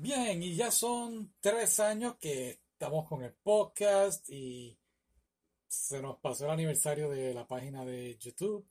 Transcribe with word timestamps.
Bien, 0.00 0.40
y 0.44 0.54
ya 0.54 0.70
son 0.70 1.34
tres 1.40 1.80
años 1.80 2.14
que 2.20 2.60
estamos 2.72 3.08
con 3.08 3.24
el 3.24 3.32
podcast 3.32 4.30
y 4.30 4.78
se 5.66 6.00
nos 6.00 6.20
pasó 6.20 6.44
el 6.44 6.52
aniversario 6.52 7.10
de 7.10 7.34
la 7.34 7.48
página 7.48 7.84
de 7.84 8.16
YouTube, 8.16 8.64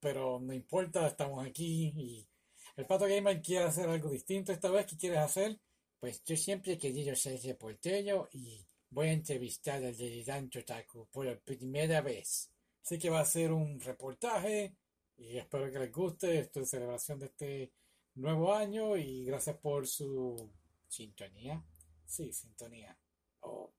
pero 0.00 0.40
no 0.40 0.52
importa, 0.52 1.06
estamos 1.06 1.46
aquí 1.46 1.92
y 1.96 2.28
el 2.76 2.86
Pato 2.86 3.06
Gamer 3.06 3.40
quiere 3.40 3.66
hacer 3.66 3.88
algo 3.88 4.10
distinto 4.10 4.50
esta 4.50 4.68
vez. 4.68 4.86
¿Qué 4.86 4.96
quieres 4.96 5.20
hacer? 5.20 5.60
Pues 6.00 6.24
yo 6.24 6.36
siempre 6.36 6.72
he 6.72 6.78
querido 6.78 7.14
ser 7.14 7.40
reportero 7.40 8.28
y 8.32 8.66
voy 8.90 9.10
a 9.10 9.12
entrevistar 9.12 9.76
al 9.84 9.96
delirante 9.96 10.64
Taku 10.64 11.06
por 11.06 11.40
primera 11.42 12.00
vez. 12.00 12.50
Así 12.82 12.98
que 12.98 13.10
va 13.10 13.20
a 13.20 13.24
ser 13.24 13.52
un 13.52 13.78
reportaje 13.78 14.74
y 15.16 15.38
espero 15.38 15.70
que 15.70 15.78
les 15.78 15.92
guste. 15.92 16.40
Esto 16.40 16.62
es 16.62 16.70
celebración 16.70 17.20
de 17.20 17.26
este 17.26 17.72
nuevo 18.20 18.54
año 18.54 18.96
y 18.96 19.24
gracias 19.24 19.56
por 19.58 19.86
su 19.86 20.50
sintonía. 20.88 21.62
Sí, 22.04 22.32
sintonía. 22.32 22.96
O 23.40 23.72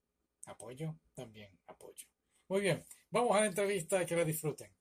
apoyo, 0.45 0.95
también 1.13 1.51
apoyo. 1.67 2.07
Muy 2.47 2.61
bien, 2.61 2.83
vamos 3.11 3.35
a 3.35 3.41
la 3.41 3.47
entrevista, 3.47 4.05
que 4.05 4.15
la 4.15 4.23
disfruten. 4.23 4.71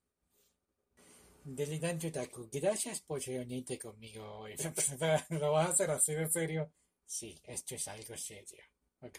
Delirante 1.44 2.10
Taku, 2.10 2.48
gracias 2.52 3.00
por 3.00 3.22
reunirte 3.22 3.78
conmigo 3.78 4.40
hoy. 4.40 4.54
¿Lo 5.30 5.52
vas 5.52 5.68
a 5.68 5.72
hacer 5.72 5.90
así 5.90 6.12
de 6.14 6.28
serio? 6.28 6.72
Sí, 7.06 7.40
esto 7.44 7.74
es 7.74 7.88
algo 7.88 8.16
serio. 8.16 8.62
Ok. 9.00 9.18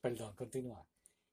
Perdón, 0.00 0.36
continúa. 0.36 0.86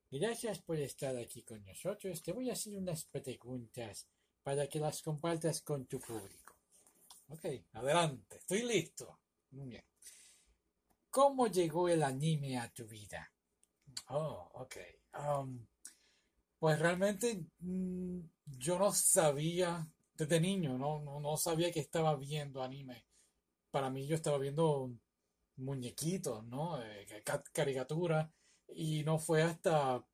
Gracias 0.09 0.59
por 0.59 0.77
estar 0.77 1.15
aquí 1.17 1.43
con 1.43 1.63
nosotros. 1.63 2.21
Te 2.23 2.31
voy 2.31 2.49
a 2.49 2.53
hacer 2.53 2.75
unas 2.77 3.05
preguntas 3.05 4.07
para 4.43 4.67
que 4.67 4.79
las 4.79 5.01
compartas 5.01 5.61
con 5.61 5.85
tu 5.85 5.99
público. 5.99 6.40
Ok, 7.31 7.45
adelante, 7.73 8.37
estoy 8.37 8.63
listo. 8.63 9.19
Muy 9.51 9.69
bien. 9.69 9.85
¿Cómo 11.09 11.47
llegó 11.47 11.87
el 11.87 12.03
anime 12.03 12.57
a 12.59 12.69
tu 12.73 12.85
vida? 12.85 13.31
Oh, 14.09 14.49
ok. 14.55 14.75
Um, 15.17 15.65
pues 16.59 16.77
realmente 16.77 17.45
mm, 17.59 18.19
yo 18.45 18.77
no 18.77 18.91
sabía, 18.91 19.87
desde 20.13 20.41
niño, 20.41 20.77
¿no? 20.77 20.99
No, 20.99 21.21
no 21.21 21.37
sabía 21.37 21.71
que 21.71 21.79
estaba 21.79 22.17
viendo 22.17 22.61
anime. 22.61 23.05
Para 23.71 23.89
mí 23.89 24.05
yo 24.05 24.15
estaba 24.15 24.37
viendo 24.37 24.91
muñequitos, 25.55 26.43
¿no? 26.45 26.83
Eh, 26.83 27.23
caricaturas. 27.53 28.29
Y 28.67 29.03
no 29.03 29.19
fue 29.19 29.41
hasta 29.43 30.05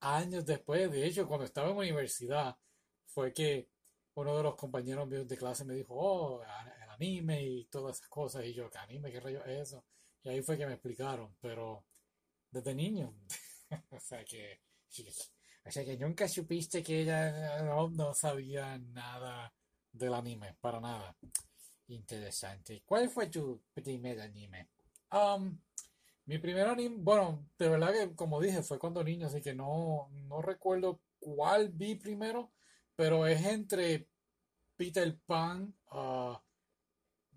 años 0.00 0.46
después, 0.46 0.90
de 0.90 1.06
hecho, 1.06 1.28
cuando 1.28 1.44
estaba 1.44 1.70
en 1.70 1.76
universidad, 1.76 2.56
fue 3.06 3.34
que 3.34 3.68
uno 4.14 4.36
de 4.36 4.42
los 4.42 4.54
compañeros 4.54 5.08
de 5.10 5.36
clase 5.36 5.64
me 5.64 5.74
dijo, 5.74 5.94
oh, 5.96 6.42
el 6.42 6.90
anime 6.90 7.42
y 7.42 7.64
todas 7.64 7.96
esas 7.96 8.08
cosas. 8.08 8.44
Y 8.44 8.54
yo, 8.54 8.70
¿qué 8.70 8.78
anime? 8.78 9.10
¿Qué 9.10 9.20
rayo 9.20 9.44
es 9.44 9.68
eso? 9.68 9.84
Y 10.22 10.28
ahí 10.28 10.42
fue 10.42 10.56
que 10.56 10.66
me 10.66 10.74
explicaron, 10.74 11.36
pero 11.40 11.84
desde 12.50 12.74
niño. 12.74 13.14
o 13.90 14.00
sea 14.00 14.24
que, 14.24 14.60
o 15.64 15.70
sea 15.70 15.84
que 15.84 15.96
nunca 15.96 16.28
supiste 16.28 16.82
que 16.82 17.02
ella 17.02 17.62
no, 17.62 17.90
no 17.90 18.14
sabía 18.14 18.78
nada 18.78 19.52
del 19.92 20.14
anime, 20.14 20.56
para 20.60 20.80
nada. 20.80 21.16
Interesante. 21.88 22.82
¿Cuál 22.86 23.10
fue 23.10 23.26
tu 23.26 23.60
primer 23.74 24.20
anime? 24.20 24.68
Um, 25.10 25.58
mi 26.26 26.38
primer 26.38 26.66
anime, 26.66 26.96
bueno, 26.98 27.46
de 27.58 27.68
verdad 27.68 27.92
que 27.92 28.14
como 28.14 28.40
dije, 28.40 28.62
fue 28.62 28.78
cuando 28.78 29.04
niño, 29.04 29.26
así 29.26 29.42
que 29.42 29.54
no, 29.54 30.08
no 30.12 30.40
recuerdo 30.40 31.00
cuál 31.18 31.68
vi 31.68 31.96
primero, 31.96 32.50
pero 32.96 33.26
es 33.26 33.44
entre 33.44 34.08
Peter 34.76 35.16
Pan, 35.26 35.74
uh, 35.92 36.34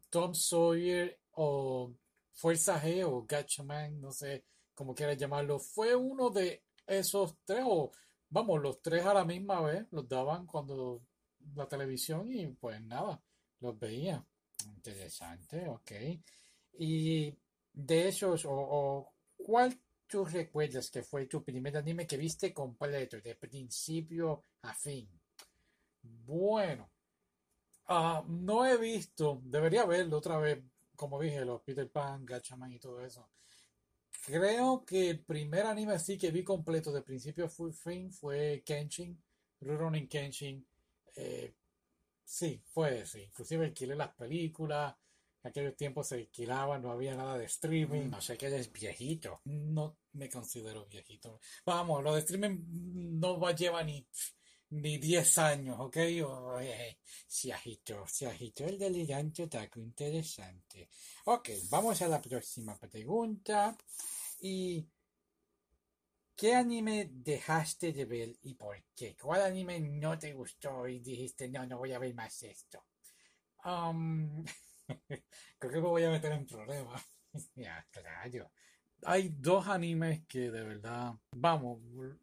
Tom 0.10 0.34
Sawyer 0.34 1.20
o 1.32 1.94
Fuerza 2.34 2.80
G 2.82 3.04
o 3.06 3.26
Gatchaman, 3.26 4.00
no 4.00 4.12
sé 4.12 4.46
cómo 4.74 4.94
quieras 4.94 5.18
llamarlo. 5.18 5.60
Fue 5.60 5.96
uno 5.96 6.30
de 6.30 6.64
esos 6.86 7.36
tres, 7.44 7.64
o 7.66 7.92
vamos, 8.30 8.62
los 8.62 8.82
tres 8.82 9.06
a 9.06 9.14
la 9.14 9.26
misma 9.26 9.62
vez, 9.62 9.86
los 9.92 10.08
daban 10.08 10.46
cuando 10.46 11.02
la 11.56 11.68
televisión 11.68 12.32
y 12.32 12.48
pues 12.48 12.82
nada, 12.82 13.22
los 13.60 13.78
veía. 13.80 14.26
Interesante, 14.66 15.68
ok. 15.68 15.92
Y 16.80 17.36
de 17.74 18.08
esos, 18.08 18.46
o, 18.48 19.14
¿cuál 19.36 19.80
tú 20.08 20.26
recuerdas 20.26 20.90
que 20.90 21.04
fue 21.04 21.26
tu 21.26 21.44
primer 21.44 21.78
anime 21.78 22.08
que 22.08 22.18
viste 22.18 22.54
completo, 22.54 23.20
de 23.22 23.36
principio 23.36 24.44
a 24.62 24.74
fin? 24.74 25.10
Bueno, 26.26 26.90
ah, 27.88 28.24
no 28.28 28.66
he 28.66 28.78
visto, 28.78 29.42
debería 29.44 29.86
verlo 29.86 30.18
otra 30.18 30.38
vez, 30.38 30.64
como 30.96 31.20
dije, 31.20 31.46
los 31.46 31.62
Peter 31.62 31.90
Pan, 31.90 32.26
Gatchaman 32.26 32.72
y 32.72 32.80
todo 32.80 33.04
eso. 33.06 33.30
Creo 34.26 34.84
que 34.86 35.10
el 35.10 35.24
primer 35.24 35.66
anime 35.66 35.94
así 35.94 36.18
que 36.18 36.32
vi 36.32 36.44
completo 36.44 36.92
de 36.92 37.02
principio 37.02 37.46
a 37.46 37.72
fin 37.72 38.12
fue 38.12 38.62
Kenshin, 38.66 39.22
Rurouni 39.62 40.08
Kenshin. 40.08 40.68
Eh, 41.16 41.56
sí, 42.26 42.62
fue 42.66 43.02
ese. 43.02 43.24
Inclusive 43.24 43.66
alquilé 43.66 43.96
las 43.96 44.14
películas, 44.16 44.96
aquellos 45.44 45.76
tiempos 45.76 46.08
se 46.08 46.16
alquilaban, 46.16 46.82
no 46.82 46.92
había 46.92 47.16
nada 47.16 47.38
de 47.38 47.46
streaming. 47.46 48.10
No 48.10 48.20
sé 48.22 48.38
que 48.38 48.48
eres 48.48 48.72
viejito. 48.72 49.42
No 49.46 49.98
me 50.14 50.30
considero 50.30 50.86
viejito. 50.88 51.40
Vamos, 51.66 52.04
lo 52.04 52.14
de 52.14 52.20
streaming 52.20 53.20
no 53.20 53.50
lleva 53.52 53.84
ni, 53.84 54.06
ni 54.70 54.98
10 54.98 55.38
años, 55.38 55.78
¿ok? 55.80 55.98
se 57.28 57.54
agitó, 57.54 58.06
se 58.08 58.28
agitó 58.28 58.66
el 58.66 58.78
delirante 58.78 59.48
taco, 59.48 59.80
interesante. 59.80 60.90
Ok, 61.26 61.50
vamos 61.70 62.02
a 62.02 62.08
la 62.08 62.22
próxima 62.22 62.78
pregunta. 62.78 63.78
¿Y 64.42 64.86
qué 66.36 66.56
anime 66.56 67.10
dejaste 67.12 67.94
de 67.94 68.06
ver 68.06 68.38
y 68.44 68.54
por 68.56 68.84
qué? 68.96 69.16
¿Cuál 69.16 69.42
anime 69.42 69.80
no 69.80 70.18
te 70.18 70.34
gustó 70.34 70.88
y 70.88 71.00
dijiste, 71.00 71.50
no, 71.50 71.66
no 71.66 71.78
voy 71.78 71.94
a 71.94 72.00
ver 72.00 72.14
más 72.14 72.44
esto? 72.44 72.86
Um, 73.66 74.46
Creo 75.60 75.72
que 75.72 75.82
me 75.82 75.88
voy 75.88 76.04
a 76.04 76.12
meter 76.12 76.32
en 76.32 76.46
problemas. 76.46 77.04
ya, 77.56 77.86
claro. 77.92 78.52
Hay 79.04 79.30
dos 79.30 79.68
animes 79.68 80.26
que 80.28 80.52
de 80.52 80.64
verdad, 80.64 81.14
vamos, 81.36 81.80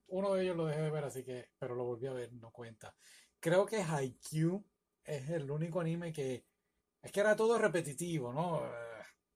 uno 0.08 0.34
de 0.34 0.42
ellos 0.42 0.56
lo 0.56 0.66
dejé 0.66 0.82
de 0.82 0.90
ver, 0.90 1.04
así 1.04 1.24
que, 1.24 1.50
pero 1.58 1.74
lo 1.74 1.84
volví 1.84 2.06
a 2.06 2.12
ver, 2.12 2.32
no 2.32 2.50
cuenta. 2.50 2.94
Creo 3.38 3.64
que 3.64 3.82
Haikyuu 3.82 4.64
es 5.04 5.30
el 5.30 5.50
único 5.50 5.80
anime 5.80 6.12
que, 6.12 6.44
es 7.02 7.12
que 7.12 7.20
era 7.20 7.36
todo 7.36 7.58
repetitivo, 7.58 8.32
¿no? 8.32 8.62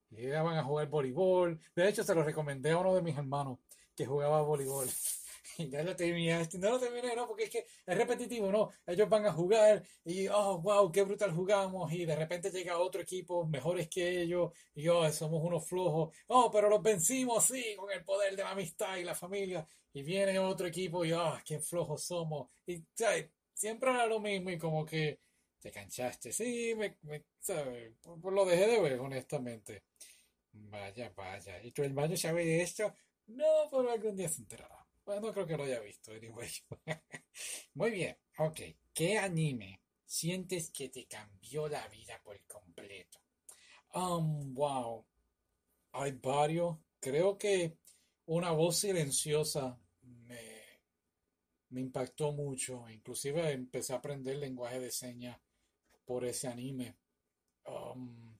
Llegaban 0.09 0.57
a 0.57 0.63
jugar 0.63 0.89
voleibol. 0.89 1.59
De 1.75 1.87
hecho, 1.87 2.03
se 2.03 2.15
lo 2.15 2.23
recomendé 2.23 2.71
a 2.71 2.79
uno 2.79 2.95
de 2.95 3.01
mis 3.01 3.17
hermanos 3.17 3.59
que 3.95 4.05
jugaba 4.05 4.41
voleibol. 4.41 4.87
Ya 5.69 5.83
lo 5.83 5.95
terminé, 5.95 6.47
no 6.59 6.69
lo 6.71 6.79
terminé, 6.79 7.15
no, 7.15 7.27
porque 7.27 7.43
es 7.45 7.49
que 7.49 7.65
es 7.85 7.97
repetitivo, 7.97 8.51
no. 8.51 8.69
Ellos 8.85 9.09
van 9.09 9.25
a 9.25 9.33
jugar 9.33 9.83
y, 10.05 10.27
oh, 10.27 10.59
wow, 10.61 10.91
qué 10.91 11.03
brutal 11.03 11.31
jugamos. 11.33 11.91
Y 11.93 12.05
de 12.05 12.15
repente 12.15 12.51
llega 12.51 12.77
otro 12.77 13.01
equipo 13.01 13.45
mejores 13.45 13.89
que 13.89 14.21
ellos 14.21 14.51
y, 14.73 14.87
oh, 14.87 15.09
somos 15.11 15.43
unos 15.43 15.67
flojos. 15.67 16.15
Oh, 16.27 16.49
pero 16.51 16.69
los 16.69 16.81
vencimos, 16.81 17.45
sí, 17.45 17.75
con 17.75 17.91
el 17.91 18.03
poder 18.03 18.35
de 18.35 18.43
la 18.43 18.51
amistad 18.51 18.97
y 18.97 19.03
la 19.03 19.15
familia. 19.15 19.67
Y 19.93 20.03
viene 20.03 20.39
otro 20.39 20.67
equipo 20.67 21.03
y, 21.05 21.11
oh, 21.13 21.37
qué 21.45 21.59
flojos 21.59 22.03
somos. 22.03 22.49
Y, 22.65 22.83
¿sabes? 22.93 23.29
Siempre 23.53 23.89
era 23.91 24.05
lo 24.05 24.19
mismo 24.19 24.49
y 24.51 24.57
como 24.57 24.85
que 24.85 25.19
te 25.59 25.71
cansaste. 25.71 26.31
Sí, 26.31 26.73
me, 26.75 26.97
me 27.01 27.25
¿sabes? 27.39 27.93
Pues 28.01 28.33
lo 28.35 28.45
dejé 28.45 28.67
de 28.67 28.81
ver, 28.81 28.99
honestamente. 28.99 29.83
Vaya, 30.53 31.11
vaya. 31.15 31.61
¿Y 31.63 31.71
tu 31.71 31.83
hermano 31.83 32.15
sabe 32.17 32.45
de 32.45 32.61
esto? 32.63 32.93
No, 33.27 33.45
pero 33.71 33.91
algún 33.91 34.15
día 34.15 34.29
se 34.29 34.41
enterará. 34.41 34.78
Bueno, 35.09 35.25
no 35.25 35.33
creo 35.33 35.47
que 35.47 35.57
lo 35.57 35.63
haya 35.63 35.79
visto, 35.79 36.11
anyway. 36.11 36.51
Muy 37.73 37.89
bien, 37.89 38.15
ok. 38.37 38.59
¿Qué 38.93 39.17
anime 39.17 39.81
sientes 40.05 40.69
que 40.69 40.89
te 40.89 41.07
cambió 41.07 41.67
la 41.67 41.87
vida 41.87 42.21
por 42.23 42.39
completo? 42.45 43.17
Um, 43.95 44.53
wow. 44.53 45.03
Hay 45.93 46.11
varios. 46.11 46.77
Creo 46.99 47.39
que 47.39 47.75
una 48.27 48.51
voz 48.51 48.77
silenciosa 48.77 49.79
me, 50.27 50.79
impactó 51.71 52.31
mucho. 52.31 52.87
Inclusive 52.87 53.51
empecé 53.51 53.93
a 53.93 53.95
aprender 53.95 54.37
lenguaje 54.37 54.79
de 54.79 54.91
señas 54.91 55.39
por 56.05 56.23
ese 56.23 56.49
anime. 56.49 56.97
Um, 57.65 58.37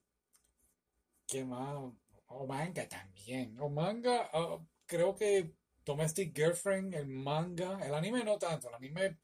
¿Qué 1.26 1.44
más? 1.44 1.92
O 2.28 2.46
manga 2.46 2.88
también. 2.88 3.58
O 3.58 3.68
manga, 3.68 4.30
uh, 4.34 4.64
creo 4.86 5.16
que 5.16 5.58
Domestic 5.90 6.34
Girlfriend, 6.34 6.94
el 6.94 7.08
manga, 7.08 7.84
el 7.84 7.94
anime 7.94 8.22
no 8.22 8.38
tanto, 8.38 8.68
el 8.68 8.74
anime 8.74 9.18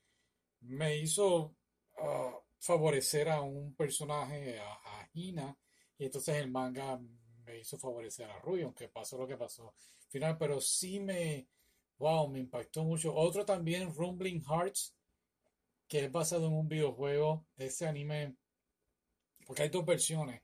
me 0.62 0.96
hizo 0.98 1.54
ah, 1.98 2.36
favorecer 2.58 3.28
a 3.28 3.40
un 3.40 3.74
personaje, 3.76 4.58
a, 4.58 5.08
Hina, 5.14 5.56
y 5.96 6.06
entonces 6.06 6.34
el 6.36 6.50
manga 6.50 7.00
me 7.44 7.58
hizo 7.60 7.78
favorecer 7.78 8.28
a 8.28 8.40
Rui, 8.40 8.62
aunque 8.62 8.88
pasó 8.88 9.16
lo 9.16 9.26
que 9.26 9.36
pasó 9.36 9.74
final, 10.08 10.36
pero 10.38 10.60
sí 10.60 10.98
me, 10.98 11.48
wow, 11.98 12.28
me 12.28 12.40
impactó 12.40 12.84
mucho. 12.84 13.14
Otro 13.14 13.44
también, 13.44 13.94
Rumbling 13.94 14.42
Hearts, 14.44 14.94
que 15.86 16.04
es 16.04 16.12
basado 16.12 16.48
en 16.48 16.54
un 16.54 16.68
videojuego, 16.68 17.46
ese 17.56 17.86
anime, 17.86 18.36
porque 19.46 19.62
hay 19.62 19.68
dos 19.68 19.86
versiones, 19.86 20.42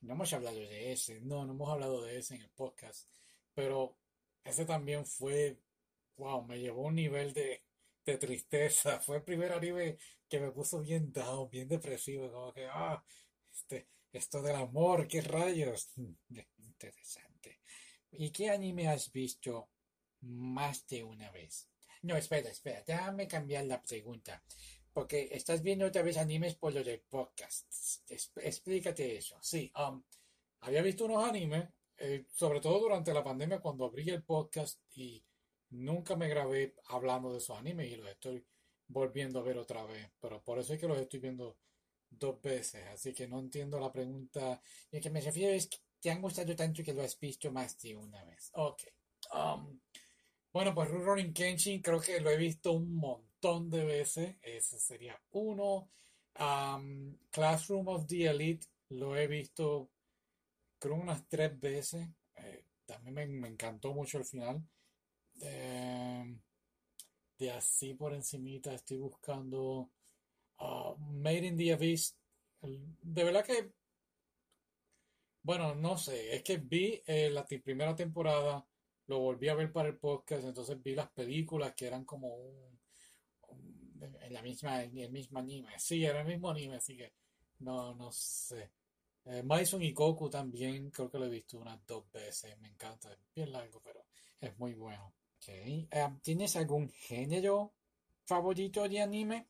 No 0.00 0.14
hemos 0.14 0.32
hablado 0.32 0.56
de 0.56 0.92
ese, 0.92 1.20
no, 1.20 1.44
no 1.44 1.52
hemos 1.52 1.70
hablado 1.70 2.02
de 2.02 2.18
ese 2.18 2.34
en 2.34 2.42
el 2.42 2.50
podcast, 2.50 3.08
pero 3.54 3.96
ese 4.44 4.64
también 4.64 5.06
fue, 5.06 5.58
wow, 6.16 6.44
me 6.44 6.58
llevó 6.58 6.84
a 6.84 6.88
un 6.88 6.94
nivel 6.94 7.32
de, 7.32 7.62
de 8.04 8.18
tristeza. 8.18 9.00
Fue 9.00 9.18
el 9.18 9.22
primer 9.22 9.52
anime 9.52 9.98
que 10.28 10.40
me 10.40 10.50
puso 10.50 10.80
bien 10.80 11.12
down, 11.12 11.50
bien 11.50 11.68
depresivo, 11.68 12.30
como 12.30 12.52
que, 12.52 12.66
ah, 12.66 13.02
este, 13.52 13.88
esto 14.12 14.42
del 14.42 14.56
amor, 14.56 15.06
qué 15.08 15.20
rayos. 15.20 15.92
Interesante. 16.58 17.60
¿Y 18.12 18.30
qué 18.30 18.50
anime 18.50 18.88
has 18.88 19.12
visto 19.12 19.70
más 20.22 20.86
de 20.86 21.04
una 21.04 21.30
vez? 21.30 21.68
No, 22.02 22.16
espera, 22.16 22.50
espera, 22.50 22.82
déjame 22.86 23.28
cambiar 23.28 23.64
la 23.66 23.82
pregunta. 23.82 24.42
Porque 24.92 25.28
estás 25.32 25.62
viendo 25.62 25.86
otra 25.86 26.02
vez 26.02 26.16
animes 26.16 26.56
por 26.56 26.72
lo 26.74 26.82
del 26.82 27.00
podcast. 27.00 27.66
explícate 28.36 29.16
eso. 29.16 29.38
Sí, 29.40 29.70
um, 29.76 30.02
había 30.60 30.82
visto 30.82 31.04
unos 31.04 31.28
animes, 31.28 31.68
eh, 32.02 32.24
sobre 32.32 32.60
todo 32.60 32.80
durante 32.80 33.12
la 33.12 33.22
pandemia 33.22 33.60
cuando 33.60 33.84
abrí 33.84 34.08
el 34.08 34.22
podcast 34.22 34.80
y 34.96 35.22
nunca 35.68 36.16
me 36.16 36.28
grabé 36.28 36.74
hablando 36.88 37.30
de 37.30 37.38
esos 37.38 37.58
animes 37.58 37.90
y 37.92 37.96
los 37.96 38.08
estoy 38.08 38.42
volviendo 38.88 39.38
a 39.38 39.42
ver 39.42 39.58
otra 39.58 39.84
vez. 39.84 40.10
Pero 40.18 40.42
por 40.42 40.58
eso 40.58 40.72
es 40.72 40.80
que 40.80 40.88
los 40.88 40.98
estoy 40.98 41.20
viendo 41.20 41.58
dos 42.08 42.40
veces. 42.40 42.86
Así 42.88 43.12
que 43.12 43.28
no 43.28 43.38
entiendo 43.38 43.78
la 43.78 43.92
pregunta. 43.92 44.62
Y 44.90 44.98
que 44.98 45.10
me 45.10 45.20
refiero 45.20 45.52
es 45.52 45.68
que 45.68 45.76
te 46.00 46.10
han 46.10 46.22
gustado 46.22 46.56
tanto 46.56 46.82
que 46.82 46.94
lo 46.94 47.02
has 47.02 47.18
visto 47.20 47.52
más 47.52 47.78
de 47.78 47.94
una 47.94 48.24
vez. 48.24 48.50
Ok. 48.54 48.82
Um, 49.34 49.78
bueno, 50.50 50.74
pues 50.74 50.88
Rurouni 50.88 51.34
Kenshin 51.34 51.82
creo 51.82 52.00
que 52.00 52.18
lo 52.20 52.30
he 52.30 52.38
visto 52.38 52.72
un 52.72 52.96
montón 52.96 53.68
de 53.68 53.84
veces. 53.84 54.36
Ese 54.40 54.80
sería 54.80 55.20
uno. 55.32 55.90
Classroom 57.30 57.88
of 57.88 58.06
the 58.06 58.24
Elite 58.24 58.66
lo 58.88 59.14
he 59.16 59.26
visto 59.26 59.90
creo 60.80 60.96
unas 60.96 61.28
tres 61.28 61.58
veces. 61.60 62.08
Eh, 62.36 62.64
también 62.86 63.40
me, 63.40 63.48
encantó 63.48 63.94
mucho 63.94 64.18
el 64.18 64.24
final. 64.24 64.66
de 67.38 67.50
así 67.52 67.94
por 67.94 68.12
encimita 68.12 68.74
estoy 68.74 68.98
buscando 68.98 69.90
uh, 70.58 70.96
Made 70.98 71.46
in 71.46 71.56
the 71.56 71.72
Abyss. 71.72 72.16
De 72.60 73.24
verdad 73.24 73.44
que, 73.44 73.72
bueno, 75.42 75.74
no 75.74 75.96
sé, 75.96 76.34
es 76.34 76.42
que 76.42 76.58
vi 76.58 77.00
eh, 77.06 77.30
la 77.30 77.46
primera 77.46 77.94
temporada 77.94 78.66
lo 79.06 79.18
volví 79.18 79.48
a 79.48 79.54
ver 79.54 79.72
para 79.72 79.88
el 79.88 79.98
podcast, 79.98 80.44
entonces 80.44 80.80
vi 80.82 80.94
las 80.94 81.10
películas 81.10 81.74
que 81.74 81.86
eran 81.86 82.04
como 82.04 82.36
un, 82.36 82.80
en 84.20 84.32
la 84.32 84.42
misma, 84.42 84.84
en 84.84 84.98
el 84.98 85.10
mismo 85.10 85.38
anime. 85.38 85.78
Sí, 85.78 86.04
era 86.04 86.20
el 86.20 86.26
mismo 86.26 86.50
anime, 86.50 86.76
así 86.76 86.96
que 86.96 87.12
no, 87.58 87.94
no 87.94 88.12
sé. 88.12 88.70
Eh, 89.24 89.42
Maison 89.42 89.82
y 89.82 89.92
Goku 89.92 90.28
también 90.30 90.90
creo 90.90 91.10
que 91.10 91.18
lo 91.18 91.26
he 91.26 91.30
visto 91.30 91.58
unas 91.58 91.84
dos 91.86 92.10
veces. 92.12 92.58
Me 92.60 92.68
encanta, 92.68 93.12
es 93.12 93.18
bien 93.34 93.52
largo, 93.52 93.80
pero 93.82 94.04
es 94.40 94.56
muy 94.58 94.74
bueno. 94.74 95.14
Eh, 95.46 95.88
¿Tienes 96.22 96.56
algún 96.56 96.90
género 96.90 97.72
favorito 98.24 98.88
de 98.88 99.00
anime? 99.00 99.48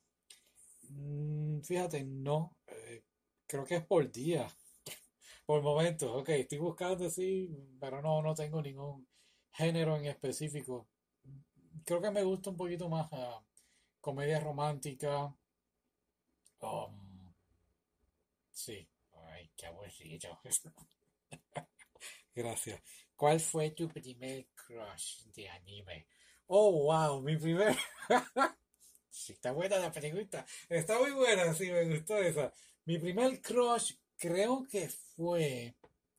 Mm, 0.89 1.61
fíjate, 1.61 2.03
no. 2.03 2.57
Eh, 2.67 3.03
creo 3.47 3.65
que 3.65 3.75
es 3.75 3.85
por 3.85 4.11
día. 4.11 4.47
por 5.45 5.61
momento. 5.61 6.13
Ok, 6.17 6.29
estoy 6.29 6.57
buscando 6.59 7.05
así, 7.07 7.49
pero 7.79 8.01
no, 8.01 8.21
no 8.21 8.33
tengo 8.35 8.61
ningún 8.61 9.07
género 9.51 9.97
en 9.97 10.05
específico. 10.05 10.87
Creo 11.85 12.01
que 12.01 12.11
me 12.11 12.23
gusta 12.23 12.49
un 12.51 12.57
poquito 12.57 12.89
más 12.89 13.11
uh, 13.11 13.41
comedia 13.99 14.39
romántica. 14.39 15.33
Um, 16.61 17.33
sí, 18.51 18.87
qué 19.55 19.65
aburrido. 19.67 20.39
Gracias. 22.35 22.81
¿Cuál 23.15 23.39
fue 23.39 23.71
tu 23.71 23.87
primer 23.87 24.47
crush 24.55 25.25
de 25.33 25.49
anime? 25.49 26.07
Oh, 26.47 26.71
wow, 26.83 27.21
mi 27.21 27.37
primer. 27.37 27.75
sí, 29.09 29.33
está 29.33 29.51
buena 29.51 29.77
la 29.77 29.91
pregunta. 29.91 30.45
Está 30.67 30.99
muy 30.99 31.11
buena, 31.11 31.53
sí, 31.53 31.69
me 31.71 31.85
gustó 31.85 32.17
esa. 32.17 32.51
Mi 32.85 32.97
primer 32.97 33.41
crush 33.41 33.93
creo 34.17 34.65
que 34.69 34.89
fue 34.89 35.75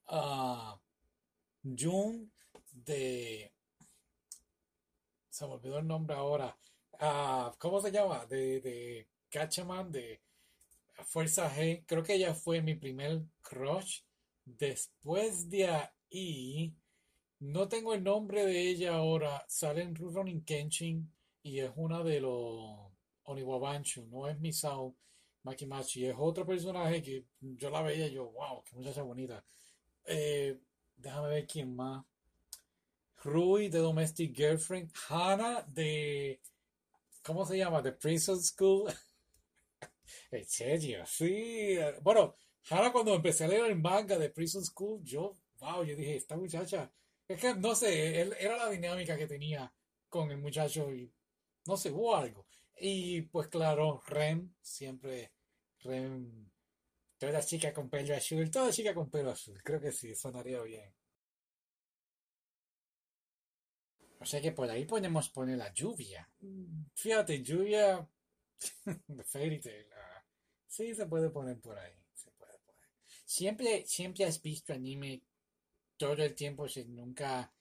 uh, 0.09 0.79
Jun 1.63 2.33
de... 2.73 3.53
Se 5.29 5.47
me 5.47 5.55
olvidó 5.55 5.79
el 5.79 5.87
nombre 5.87 6.15
ahora. 6.15 6.57
Ah, 6.99 7.55
¿Cómo 7.59 7.81
se 7.81 7.91
llama? 7.91 8.27
De, 8.27 8.61
de 8.61 9.09
Gatchaman, 9.31 9.91
de 9.91 10.21
Fuerza 11.05 11.51
G. 11.51 11.85
Creo 11.87 12.03
que 12.03 12.15
ella 12.15 12.35
fue 12.35 12.63
mi 12.63 12.75
primer 12.75 13.23
crush. 13.41 14.01
Después 14.45 15.49
de 15.49 15.69
ahí, 15.69 16.75
no 17.41 17.69
tengo 17.69 17.95
el 17.95 18.03
nombre 18.05 18.47
de 18.47 18.69
ella 18.69 18.95
ahora. 18.95 19.45
Sale 19.49 19.83
en 19.83 19.95
Rurouni 19.95 20.43
Kenshin 20.43 21.13
y 21.43 21.61
es 21.61 21.71
una 21.77 22.03
de 22.03 22.21
los 22.21 22.93
Oniwabanshu. 23.25 24.07
No 24.07 24.29
es 24.29 24.39
Misao 24.39 24.97
Makimachi. 25.45 26.07
Es 26.07 26.17
otro 26.19 26.47
personaje 26.47 27.03
que 27.03 27.27
yo 27.41 27.71
la 27.71 27.83
veía 27.83 28.09
yo, 28.09 28.31
wow, 28.31 28.63
qué 28.65 28.77
muchacha 28.77 29.03
bonita. 29.03 29.45
Eh, 30.05 30.59
déjame 30.97 31.29
ver 31.29 31.47
quién 31.47 31.75
más. 31.75 32.05
Rui 33.25 33.69
de 33.69 33.79
Domestic 33.79 34.35
Girlfriend, 34.35 34.91
Hannah 35.09 35.63
de, 35.69 36.41
¿cómo 37.23 37.47
se 37.47 37.57
llama? 37.57 37.81
De 37.81 37.93
Prison 37.93 38.41
School. 38.43 38.93
en 40.31 40.45
serio, 40.45 41.05
sí. 41.07 41.77
Bueno, 42.03 42.35
Hannah 42.71 42.93
cuando 42.93 43.15
empecé 43.15 43.45
a 43.45 43.49
leer 43.49 43.67
el 43.67 43.77
manga 43.77 44.19
de 44.19 44.31
Prison 44.31 44.65
School, 44.65 45.03
yo, 45.03 45.37
wow, 45.59 45.85
yo 45.85 45.97
dije, 45.97 46.17
esta 46.17 46.37
muchacha, 46.37 46.93
es 47.29 47.41
que 47.41 47.55
no 47.55 47.75
sé, 47.75 48.21
era 48.21 48.57
la 48.57 48.71
dinámica 48.71 49.17
que 49.17 49.27
tenía 49.27 49.73
con 50.09 50.31
el 50.31 50.39
muchacho 50.39 50.93
y 50.93 51.13
no 51.67 51.77
sé, 51.77 51.91
hubo 51.91 52.17
algo. 52.17 52.47
Y 52.79 53.23
pues 53.23 53.49
claro, 53.49 54.03
Ren, 54.07 54.55
siempre, 54.61 55.33
Ren, 55.81 56.51
toda 57.19 57.41
chica 57.41 57.73
con 57.73 57.89
pelo 57.89 58.15
azul, 58.15 58.51
toda 58.51 58.71
chica 58.73 58.95
con 58.95 59.11
pelo 59.11 59.31
azul, 59.31 59.61
creo 59.63 59.81
que 59.81 59.93
sí, 59.93 60.15
sonaría 60.15 60.61
bien. 60.63 60.93
O 64.23 64.25
sea 64.25 64.41
que 64.41 64.53
por 64.53 64.71
ahí 64.71 64.85
podemos 64.85 65.29
poner 65.31 65.59
la 65.59 65.73
lluvia. 65.73 66.31
Fíjate, 66.95 67.43
lluvia 67.43 68.09
de 69.09 69.25
Fairy. 69.25 69.61
Sí, 70.73 70.95
se 70.95 71.05
puede 71.05 71.29
poner 71.29 71.61
por 71.61 71.79
ahí. 71.79 71.93
Se 72.15 72.31
puede 72.31 72.59
poner. 72.61 72.89
Siempre, 73.27 73.85
siempre 73.87 74.25
has 74.25 74.41
visto 74.41 74.73
anime 74.73 75.21
todo 75.99 76.15
el 76.15 76.35
tiempo, 76.35 76.67
si 76.67 76.87
nunca. 76.87 77.53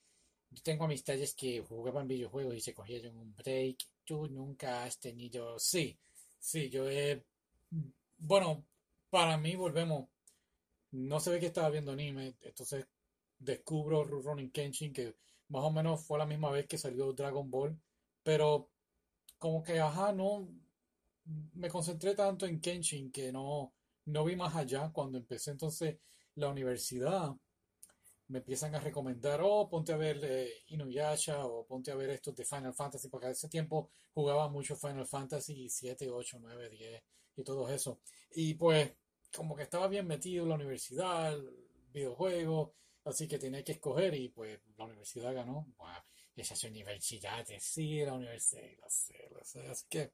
Yo 0.50 0.64
tengo 0.64 0.86
amistades 0.86 1.36
que 1.36 1.60
jugaban 1.62 2.08
videojuegos 2.08 2.56
y 2.56 2.62
se 2.62 2.74
cogieron 2.74 3.18
un 3.18 3.36
break. 3.36 3.80
Tú 4.06 4.28
nunca 4.28 4.86
has 4.86 4.98
tenido. 4.98 5.60
Sí, 5.60 6.00
sí, 6.40 6.70
yo 6.70 6.90
he. 6.90 7.22
Bueno, 8.18 8.64
para 9.10 9.38
mí, 9.38 9.58
volvemos. 9.58 10.08
No 10.92 11.20
se 11.20 11.32
ve 11.32 11.42
que 11.42 11.48
estaba 11.48 11.70
viendo 11.70 11.92
anime, 11.92 12.36
entonces 12.42 12.88
descubro 13.40 14.06
Rurouni 14.06 14.52
Kenshin 14.52 14.94
que 14.94 15.16
más 15.50 15.64
o 15.66 15.72
menos 15.72 16.02
fue 16.06 16.18
la 16.18 16.26
misma 16.26 16.50
vez 16.50 16.66
que 16.66 16.78
salió 16.78 17.12
Dragon 17.12 17.50
Ball, 17.52 17.78
pero 18.24 18.70
como 19.38 19.64
que, 19.64 19.80
ajá, 19.82 20.14
no, 20.14 20.48
me 21.26 21.70
concentré 21.70 22.16
tanto 22.16 22.46
en 22.46 22.60
Kenshin 22.60 23.12
que 23.12 23.32
no, 23.32 23.74
no 24.06 24.26
vi 24.26 24.36
más 24.36 24.56
allá. 24.56 24.92
Cuando 24.92 25.18
empecé 25.18 25.52
entonces 25.52 25.98
la 26.36 26.50
universidad, 26.50 27.32
me 28.28 28.40
empiezan 28.40 28.74
a 28.76 28.80
recomendar, 28.80 29.42
oh, 29.44 29.70
ponte 29.70 29.94
a 29.94 29.98
ver 29.98 30.20
eh, 30.24 30.64
Inuyasha 30.68 31.46
o 31.46 31.66
ponte 31.66 31.92
a 31.92 31.96
ver 31.96 32.12
estos 32.12 32.36
de 32.36 32.46
Final 32.46 32.74
Fantasy, 32.74 33.10
porque 33.10 33.28
a 33.28 33.32
ese 33.32 33.50
tiempo 33.50 33.90
jugaba 34.14 34.48
mucho 34.50 34.76
Final 34.76 35.06
Fantasy 35.06 35.70
7, 35.70 36.10
8, 36.10 36.38
9, 36.40 36.70
10 36.70 37.04
y 37.38 37.44
todo 37.44 37.70
eso. 37.70 38.00
Y 38.32 38.54
pues, 38.54 38.94
como 39.36 39.56
que 39.56 39.64
estaba 39.64 39.88
bien 39.88 40.08
metido 40.08 40.44
en 40.44 40.50
la 40.50 40.56
universidad, 40.56 41.38
videojuegos, 41.92 42.72
Así 43.04 43.28
que 43.28 43.40
tenía 43.40 43.64
que 43.64 43.74
escoger 43.74 44.14
y 44.14 44.30
pues 44.30 44.60
la 44.78 44.86
universidad 44.86 45.34
ganó. 45.34 45.68
Esas 46.42 46.64
universidades, 46.64 47.64
sí, 47.64 48.04
la 48.04 48.14
universidad. 48.14 48.64
Así 48.86 49.86
que 49.90 50.12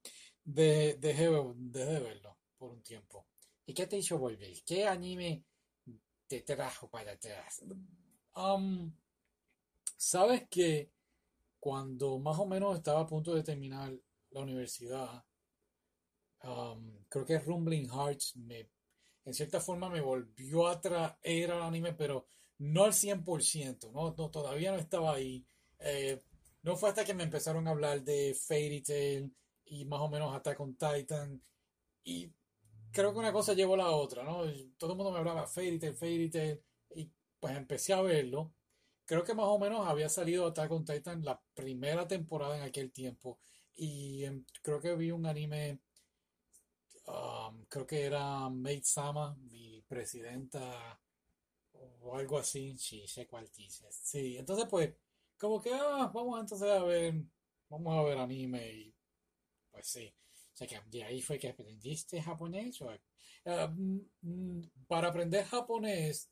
verlo 2.00 2.38
por 2.58 2.72
un 2.72 2.82
tiempo. 2.82 3.28
¿Y 3.66 3.74
qué 3.74 3.88
te 3.88 3.98
hizo 3.98 4.18
volver? 4.18 4.64
¿Qué 4.66 4.86
anime 4.86 5.44
te 6.28 6.42
trajo 6.42 6.90
para 6.90 7.14
atrás? 7.14 7.64
Um, 8.36 8.94
Sabes 9.98 10.48
que 10.48 10.92
cuando 11.60 12.20
más 12.20 12.38
o 12.38 12.46
menos 12.46 12.78
estaba 12.78 13.02
a 13.02 13.08
punto 13.08 13.34
de 13.34 13.42
terminar 13.42 13.92
la 14.30 14.42
universidad, 14.42 15.26
um, 16.44 17.04
creo 17.10 17.26
que 17.26 17.40
Rumbling 17.40 17.90
Hearts 17.90 18.36
me, 18.38 18.70
en 19.26 19.34
cierta 19.34 19.60
forma 19.60 19.90
me 19.90 20.02
volvió 20.02 20.68
a 20.68 20.80
traer 20.80 21.52
al 21.52 21.64
anime, 21.64 21.94
pero 21.94 22.28
no 22.60 22.84
al 22.84 22.94
100%, 22.94 23.92
no, 23.92 24.14
no 24.16 24.30
todavía 24.30 24.72
no 24.72 24.78
estaba 24.78 25.16
ahí. 25.16 25.44
Eh, 25.80 26.22
no 26.64 26.76
fue 26.76 26.90
hasta 26.90 27.06
que 27.06 27.14
me 27.14 27.24
empezaron 27.24 27.68
a 27.68 27.72
hablar 27.72 28.04
de 28.04 28.36
Fairy 28.36 28.82
Tail 28.82 29.34
y 29.66 29.86
más 29.86 30.02
o 30.02 30.10
menos 30.10 30.36
hasta 30.36 30.56
con 30.56 30.76
Titan. 30.76 31.42
Y 32.04 32.32
creo 32.92 33.14
que 33.14 33.20
una 33.20 33.34
cosa 33.34 33.54
llevó 33.54 33.76
a 33.76 33.78
la 33.78 33.92
otra, 33.92 34.24
¿no? 34.24 34.44
Todo 34.78 34.92
el 34.92 34.98
mundo 34.98 35.12
me 35.12 35.20
hablaba 35.20 35.48
Fairy 35.48 35.80
Tail, 35.80 35.96
Fairy 35.96 36.30
Tail, 36.30 36.62
y 36.96 37.12
pues 37.40 37.56
empecé 37.56 37.94
a 37.94 38.02
verlo. 38.02 38.54
Creo 39.06 39.24
que 39.24 39.34
más 39.34 39.48
o 39.48 39.60
menos 39.60 39.88
había 39.88 40.10
salido 40.10 40.48
Attack 40.48 40.72
on 40.72 40.86
Titan 40.86 41.24
la 41.24 41.42
primera 41.54 42.08
temporada 42.08 42.58
en 42.58 42.64
aquel 42.64 42.92
tiempo. 42.92 43.40
Y 43.76 44.26
creo 44.62 44.82
que 44.82 44.96
vi 44.96 45.12
un 45.12 45.26
anime, 45.26 45.80
um, 47.08 47.66
creo 47.70 47.86
que 47.88 48.04
era 48.06 48.50
Maid 48.50 48.84
Sama, 48.84 49.36
mi 49.36 49.82
presidenta, 49.88 51.00
o 52.02 52.16
algo 52.18 52.38
así. 52.38 52.78
Sí, 52.78 53.08
sé 53.08 53.28
cuál 53.28 53.50
dices. 53.56 53.96
Sí, 54.04 54.38
entonces 54.38 54.68
pues, 54.70 54.94
como 55.38 55.62
que, 55.62 55.72
ah, 55.74 56.12
vamos 56.14 56.40
entonces 56.40 56.70
a 56.70 56.84
ver, 56.84 57.16
vamos 57.70 57.98
a 57.98 58.04
ver 58.04 58.18
anime 58.18 58.72
y 58.74 58.96
pues 59.72 59.88
sí. 59.88 60.14
O 60.54 60.58
sea 60.58 60.68
que 60.68 60.82
de 60.90 61.04
ahí 61.04 61.22
fue 61.22 61.38
que 61.38 61.50
aprendiste 61.50 62.22
japonés 62.22 62.80
Ah, 63.46 63.68
mm, 63.74 64.00
mm, 64.22 64.62
para 64.88 65.10
aprender 65.10 65.46
japonés, 65.46 66.30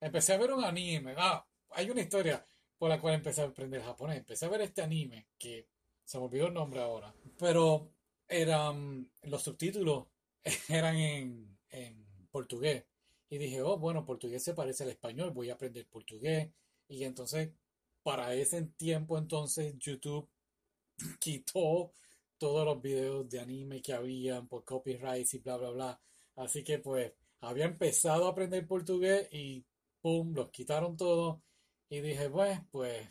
empecé 0.00 0.34
a 0.34 0.38
ver 0.38 0.52
un 0.52 0.64
anime. 0.64 1.14
Ah, 1.16 1.46
hay 1.70 1.90
una 1.90 2.02
historia 2.02 2.44
por 2.76 2.90
la 2.90 3.00
cual 3.00 3.14
empecé 3.14 3.42
a 3.42 3.46
aprender 3.46 3.82
japonés. 3.82 4.18
Empecé 4.18 4.46
a 4.46 4.50
ver 4.50 4.62
este 4.62 4.82
anime 4.82 5.28
que 5.38 5.68
se 6.04 6.18
me 6.18 6.24
olvidó 6.24 6.48
el 6.48 6.54
nombre 6.54 6.80
ahora, 6.80 7.14
pero 7.38 7.92
eran 8.28 9.10
los 9.22 9.42
subtítulos 9.42 10.08
eran 10.68 10.96
en, 10.96 11.58
en 11.70 12.26
portugués. 12.30 12.84
Y 13.30 13.38
dije, 13.38 13.62
oh, 13.62 13.78
bueno, 13.78 14.04
portugués 14.04 14.42
se 14.42 14.54
parece 14.54 14.84
al 14.84 14.90
español, 14.90 15.30
voy 15.30 15.50
a 15.50 15.54
aprender 15.54 15.86
portugués. 15.86 16.50
Y 16.88 17.04
entonces, 17.04 17.50
para 18.02 18.34
ese 18.34 18.62
tiempo, 18.62 19.18
entonces, 19.18 19.74
YouTube 19.78 20.28
quitó 21.20 21.92
todos 22.38 22.64
los 22.64 22.82
videos 22.82 23.28
de 23.28 23.40
anime 23.40 23.80
que 23.80 23.92
habían 23.92 24.48
por 24.48 24.64
copyright 24.64 25.32
y 25.32 25.38
bla, 25.38 25.56
bla, 25.56 25.70
bla. 25.70 26.00
Así 26.36 26.64
que 26.64 26.78
pues 26.78 27.12
había 27.40 27.66
empezado 27.66 28.26
a 28.26 28.30
aprender 28.30 28.66
portugués 28.66 29.28
y 29.32 29.64
¡pum! 30.00 30.32
los 30.34 30.50
quitaron 30.50 30.96
todos. 30.96 31.40
Y 31.88 32.00
dije, 32.00 32.30
pues, 32.30 32.58
pues, 32.70 33.08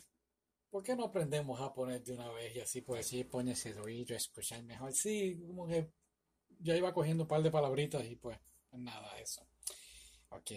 ¿por 0.68 0.82
qué 0.82 0.96
no 0.96 1.04
aprendemos 1.04 1.58
japonés 1.58 2.04
de 2.04 2.12
una 2.12 2.30
vez? 2.30 2.54
Y 2.56 2.60
así 2.60 2.80
pues. 2.82 3.06
Así 3.06 3.24
pones 3.24 3.64
el 3.66 3.78
oído 3.78 4.14
escuchar 4.14 4.62
mejor. 4.64 4.92
Sí, 4.92 5.40
como 5.46 5.66
que 5.66 5.90
ya 6.58 6.76
iba 6.76 6.92
cogiendo 6.92 7.24
un 7.24 7.28
par 7.28 7.42
de 7.42 7.50
palabritas 7.50 8.04
y 8.04 8.16
pues, 8.16 8.38
nada, 8.72 9.18
eso. 9.18 9.46
Ok. 10.30 10.50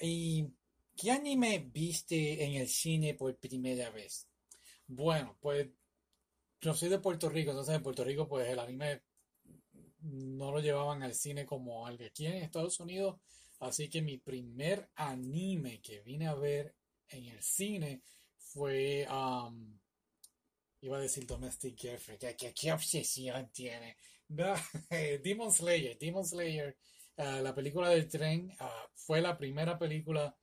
¿Y 0.00 0.52
qué 0.96 1.10
anime 1.10 1.70
viste 1.72 2.44
en 2.44 2.54
el 2.54 2.68
cine 2.68 3.14
por 3.14 3.36
primera 3.36 3.90
vez? 3.90 4.28
Bueno, 4.86 5.36
pues 5.40 5.68
yo 6.60 6.74
soy 6.74 6.88
de 6.88 6.98
Puerto 6.98 7.28
Rico, 7.28 7.50
entonces 7.50 7.74
en 7.74 7.82
Puerto 7.82 8.04
Rico 8.04 8.28
pues 8.28 8.48
el 8.48 8.58
anime 8.58 9.02
no 10.00 10.52
lo 10.52 10.60
llevaban 10.60 11.02
al 11.02 11.14
cine 11.14 11.46
como 11.46 11.86
al 11.86 12.02
aquí 12.02 12.26
en 12.26 12.34
Estados 12.34 12.80
Unidos. 12.80 13.16
Así 13.60 13.88
que 13.88 14.02
mi 14.02 14.18
primer 14.18 14.90
anime 14.96 15.80
que 15.80 16.00
vine 16.00 16.26
a 16.26 16.34
ver 16.34 16.74
en 17.08 17.24
el 17.26 17.42
cine 17.42 18.02
fue, 18.36 19.06
iba 20.80 20.96
a 20.96 21.00
decir 21.00 21.26
Domestic 21.26 21.76
Girlfriend, 21.78 22.36
¿Qué, 22.36 22.52
qué, 22.52 22.72
obsesión 22.72 23.50
tiene? 23.52 23.96
Demon 25.22 25.52
Slayer, 25.52 25.98
Demon 25.98 26.24
Slayer, 26.24 26.76
uh, 27.16 27.42
la 27.42 27.54
película 27.54 27.88
del 27.88 28.08
tren, 28.08 28.50
uh, 28.60 28.88
fue 28.94 29.20
la 29.20 29.36
primera 29.36 29.78
película 29.78 30.36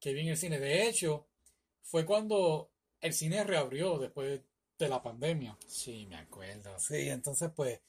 que 0.00 0.12
vi 0.12 0.20
en 0.20 0.28
el 0.28 0.36
cine. 0.36 0.58
De 0.58 0.88
hecho, 0.88 1.28
fue 1.82 2.04
cuando 2.04 2.70
el 3.00 3.12
cine 3.12 3.44
reabrió 3.44 3.98
después 3.98 4.40
de 4.78 4.88
la 4.88 5.02
pandemia. 5.02 5.56
Sí, 5.66 6.06
me 6.06 6.16
acuerdo. 6.16 6.78
Sí, 6.78 7.08
entonces 7.08 7.50
pues 7.54 7.80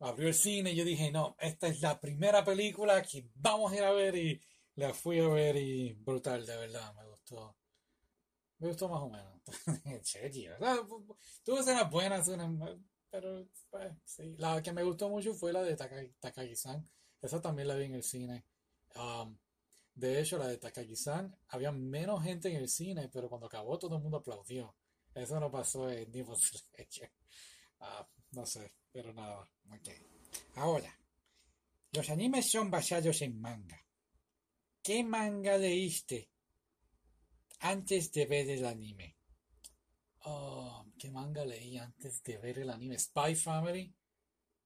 abrió 0.00 0.28
el 0.28 0.34
cine 0.34 0.72
y 0.72 0.76
yo 0.76 0.84
dije, 0.84 1.10
no, 1.10 1.36
esta 1.40 1.68
es 1.68 1.80
la 1.80 2.00
primera 2.00 2.44
película 2.44 3.02
que 3.02 3.28
vamos 3.34 3.72
a 3.72 3.76
ir 3.76 3.82
a 3.82 3.92
ver 3.92 4.16
y 4.16 4.40
la 4.76 4.92
fui 4.92 5.20
a 5.20 5.28
ver 5.28 5.56
y 5.56 5.92
brutal, 5.92 6.44
de 6.44 6.56
verdad, 6.56 6.94
me 6.94 7.06
gustó. 7.08 7.56
Me 8.58 8.68
gustó 8.68 8.88
más 8.88 9.02
o 9.02 9.08
menos. 9.08 9.40
en 9.84 10.04
serio. 10.04 10.56
Tuvo 11.42 11.60
escenas 11.60 11.90
buenas, 11.90 12.30
pero 13.10 13.46
pues, 13.70 13.92
sí. 14.04 14.34
La 14.38 14.62
que 14.62 14.72
me 14.72 14.82
gustó 14.82 15.08
mucho 15.08 15.34
fue 15.34 15.52
la 15.52 15.62
de 15.62 15.76
Takagi-san. 15.76 16.88
Esa 17.20 17.40
también 17.40 17.68
la 17.68 17.74
vi 17.74 17.84
en 17.84 17.94
el 17.94 18.02
cine. 18.02 18.44
Um, 18.96 19.36
de 19.94 20.20
hecho, 20.20 20.38
la 20.38 20.48
de 20.48 20.58
Takagi-san, 20.58 21.36
había 21.48 21.70
menos 21.70 22.22
gente 22.24 22.48
en 22.48 22.56
el 22.56 22.68
cine, 22.68 23.08
pero 23.12 23.28
cuando 23.28 23.46
acabó 23.46 23.78
todo 23.78 23.96
el 23.96 24.02
mundo 24.02 24.18
aplaudió. 24.18 24.74
Eso 25.14 25.38
no 25.38 25.50
pasó 25.50 25.88
en 25.88 26.10
Demon 26.10 26.36
Slayer. 26.40 27.12
Ah, 27.80 28.08
no 28.32 28.44
sé, 28.44 28.74
pero 28.90 29.12
nada. 29.12 29.48
Ok. 29.70 29.88
Ahora, 30.56 30.98
los 31.92 32.10
animes 32.10 32.50
son 32.50 32.70
basados 32.70 33.22
en 33.22 33.40
manga. 33.40 33.80
¿Qué 34.82 35.04
manga 35.04 35.56
leíste 35.56 36.28
antes 37.60 38.10
de 38.10 38.26
ver 38.26 38.50
el 38.50 38.66
anime? 38.66 39.16
Oh, 40.24 40.84
¿qué 40.98 41.10
manga 41.10 41.44
leí 41.44 41.78
antes 41.78 42.22
de 42.24 42.36
ver 42.38 42.58
el 42.58 42.70
anime? 42.70 42.98
Spy 42.98 43.36
Family. 43.36 43.94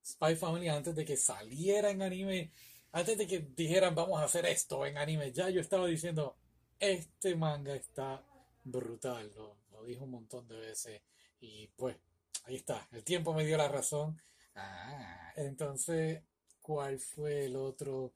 Spy 0.03 0.35
Family 0.35 0.69
antes 0.69 0.95
de 0.95 1.05
que 1.05 1.15
saliera 1.15 1.91
en 1.91 2.01
anime, 2.01 2.51
antes 2.91 3.17
de 3.17 3.27
que 3.27 3.39
dijeran 3.55 3.95
vamos 3.95 4.19
a 4.19 4.25
hacer 4.25 4.45
esto 4.45 4.85
en 4.85 4.97
anime, 4.97 5.31
ya 5.31 5.49
yo 5.49 5.61
estaba 5.61 5.87
diciendo, 5.87 6.37
este 6.79 7.35
manga 7.35 7.75
está 7.75 8.23
brutal, 8.63 9.31
lo, 9.35 9.57
lo 9.71 9.83
dijo 9.85 10.03
un 10.05 10.11
montón 10.11 10.47
de 10.47 10.57
veces 10.59 11.01
y 11.41 11.67
pues 11.75 11.97
ahí 12.45 12.55
está, 12.55 12.87
el 12.91 13.03
tiempo 13.03 13.33
me 13.33 13.45
dio 13.45 13.57
la 13.57 13.67
razón 13.67 14.19
Ah, 14.55 15.31
entonces, 15.35 16.21
¿cuál 16.61 16.99
fue 16.99 17.45
el 17.45 17.55
otro 17.55 18.13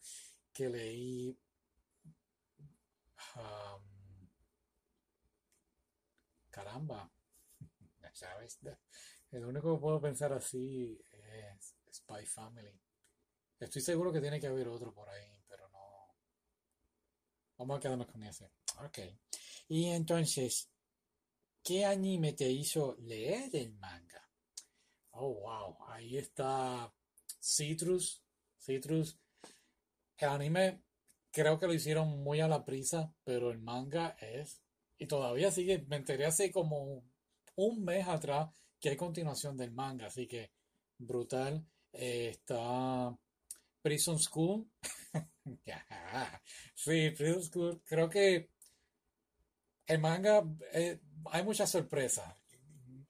que 0.52 0.70
leí? 0.70 1.38
caramba, 6.52 7.10
¿sabes? 8.14 8.60
El 9.32 9.46
único 9.46 9.74
que 9.74 9.82
puedo 9.82 10.00
pensar 10.00 10.34
así 10.34 11.04
es 11.12 11.76
Spy 11.92 12.26
Family. 12.28 12.80
Estoy 13.64 13.82
seguro 13.82 14.12
que 14.12 14.22
tiene 14.22 14.40
que 14.40 14.48
haber 14.48 14.68
otro 14.68 14.94
por 14.94 15.10
ahí, 15.10 15.44
pero 15.48 15.70
no. 15.70 16.16
Vamos 17.58 17.78
a 17.78 17.80
quedarnos 17.80 18.08
con 18.08 18.24
ese. 18.24 18.52
Ok. 18.86 19.00
Y 19.70 19.86
entonces, 19.86 20.70
¿qué 21.64 21.86
anime 21.86 22.34
te 22.34 22.50
hizo 22.50 22.96
leer 23.00 23.56
el 23.56 23.74
manga? 23.74 24.30
Oh, 25.12 25.34
wow. 25.36 25.78
Ahí 25.88 26.18
está 26.18 26.94
Citrus. 27.42 28.24
Citrus. 28.60 29.18
El 30.18 30.30
anime 30.30 30.84
creo 31.32 31.60
que 31.60 31.68
lo 31.68 31.74
hicieron 31.74 32.24
muy 32.24 32.40
a 32.40 32.48
la 32.48 32.64
prisa, 32.64 33.14
pero 33.24 33.52
el 33.52 33.60
manga 33.60 34.16
es. 34.20 34.62
Y 34.98 35.08
todavía 35.08 35.52
sigue. 35.52 35.86
Me 35.88 35.98
enteré 35.98 36.26
hace 36.26 36.52
como 36.52 37.04
un 37.56 37.84
mes 37.84 38.08
atrás 38.08 38.50
que 38.80 38.90
hay 38.90 38.98
continuación 38.98 39.58
del 39.58 39.72
manga, 39.72 40.08
así 40.08 40.28
que 40.28 40.52
brutal. 40.98 41.66
Eh, 41.94 42.30
está 42.30 43.18
Prison 43.84 44.18
School. 44.18 44.66
sí, 46.74 47.12
Prison 47.12 47.44
School. 47.44 47.82
Creo 47.86 48.10
que 48.10 48.50
el 49.86 50.00
manga 50.00 50.44
eh, 50.74 51.00
hay 51.26 51.44
muchas 51.44 51.70
sorpresas. 51.70 52.34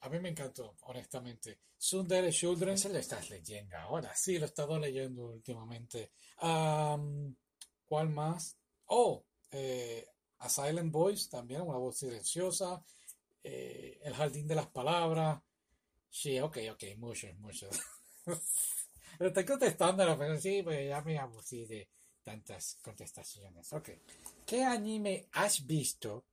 A 0.02 0.10
mí 0.10 0.20
me 0.20 0.30
encantó, 0.30 0.76
honestamente. 0.82 1.60
Sundere 1.78 2.32
Children. 2.32 2.74
Eso 2.74 2.90
lo 2.90 2.98
estás 2.98 3.30
leyendo 3.30 3.78
ahora. 3.78 4.14
Sí, 4.16 4.38
lo 4.38 4.46
he 4.46 4.48
estado 4.48 4.78
leyendo 4.80 5.28
últimamente. 5.28 6.12
¿Cuál 6.38 8.10
más? 8.10 8.58
Oh, 8.88 9.24
eh, 9.52 10.06
A 10.40 10.50
Silent 10.50 10.92
Voice, 10.92 11.30
también 11.30 11.62
una 11.62 11.78
voz 11.78 12.00
silenciosa. 12.00 12.84
Eh, 13.44 14.00
el 14.04 14.14
Jardín 14.14 14.48
de 14.48 14.56
las 14.56 14.68
Palabras. 14.68 15.40
Sí, 16.10 16.40
ok, 16.40 16.58
ok, 16.72 16.84
muchos, 16.98 17.38
muchos. 17.38 17.80
estoy 19.20 19.46
contestando, 19.46 20.18
pero 20.18 20.40
sí, 20.40 20.62
pues 20.64 20.88
ya 20.88 21.02
me 21.02 21.18
abusé 21.18 21.66
de 21.66 21.90
tantas 22.24 22.78
contestaciones. 22.82 23.72
Ok. 23.74 23.90
¿Qué 24.46 24.64
anime 24.64 25.28
has 25.34 25.66
visto 25.66 26.26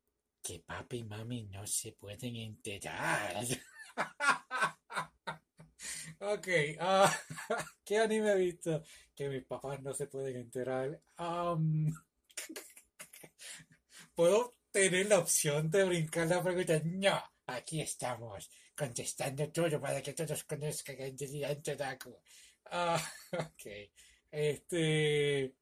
que 0.43 0.61
papi 0.61 0.99
y 0.99 1.05
mami 1.05 1.45
no 1.45 1.67
se 1.67 1.93
pueden 1.93 2.37
enterar. 2.37 3.45
ok, 6.21 6.49
uh, 6.81 7.09
¿qué 7.85 7.99
anime 7.99 8.33
he 8.33 8.37
visto 8.37 8.83
que 9.15 9.29
mis 9.29 9.45
papás 9.45 9.83
no 9.83 9.93
se 9.93 10.07
pueden 10.07 10.37
enterar? 10.37 10.99
¿Puedo 14.15 14.57
tener 14.71 15.07
la 15.07 15.19
opción 15.19 15.71
de 15.71 15.85
brincar 15.85 16.27
la 16.27 16.43
pregunta? 16.43 16.81
No, 16.85 17.23
aquí 17.47 17.81
estamos 17.81 18.51
contestando 18.77 19.51
todo 19.51 19.81
para 19.81 20.03
que 20.03 20.13
todos 20.15 20.45
conozcan 20.45 21.01
el 21.01 21.17
Delirante 21.17 21.77
Daku. 21.77 22.17
Ah, 22.71 23.13
ok. 23.33 23.67
Este 24.31 25.55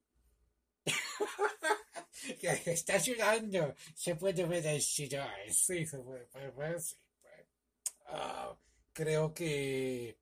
está 2.67 2.95
ayudando. 2.95 3.75
Se 3.95 4.15
puede 4.17 4.45
ver 4.45 4.67
el 4.67 4.83
ciudad. 4.83 5.33
Sí, 5.51 5.87
se 5.87 5.99
puede, 5.99 6.29
ver. 6.35 6.53
Pues. 6.53 6.99
Ah, 8.07 8.57
creo 8.93 9.33
que. 9.33 10.19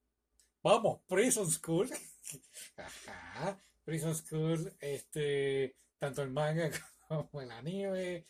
Vamos, 0.63 1.01
Prison 1.07 1.49
School. 1.49 1.89
Ajá. 2.77 3.61
Prison 3.83 4.13
School, 4.13 4.75
este, 4.81 5.77
tanto 5.97 6.21
el 6.21 6.29
manga 6.31 6.69
como 7.07 7.41
el 7.41 7.51
anime. 7.51 8.25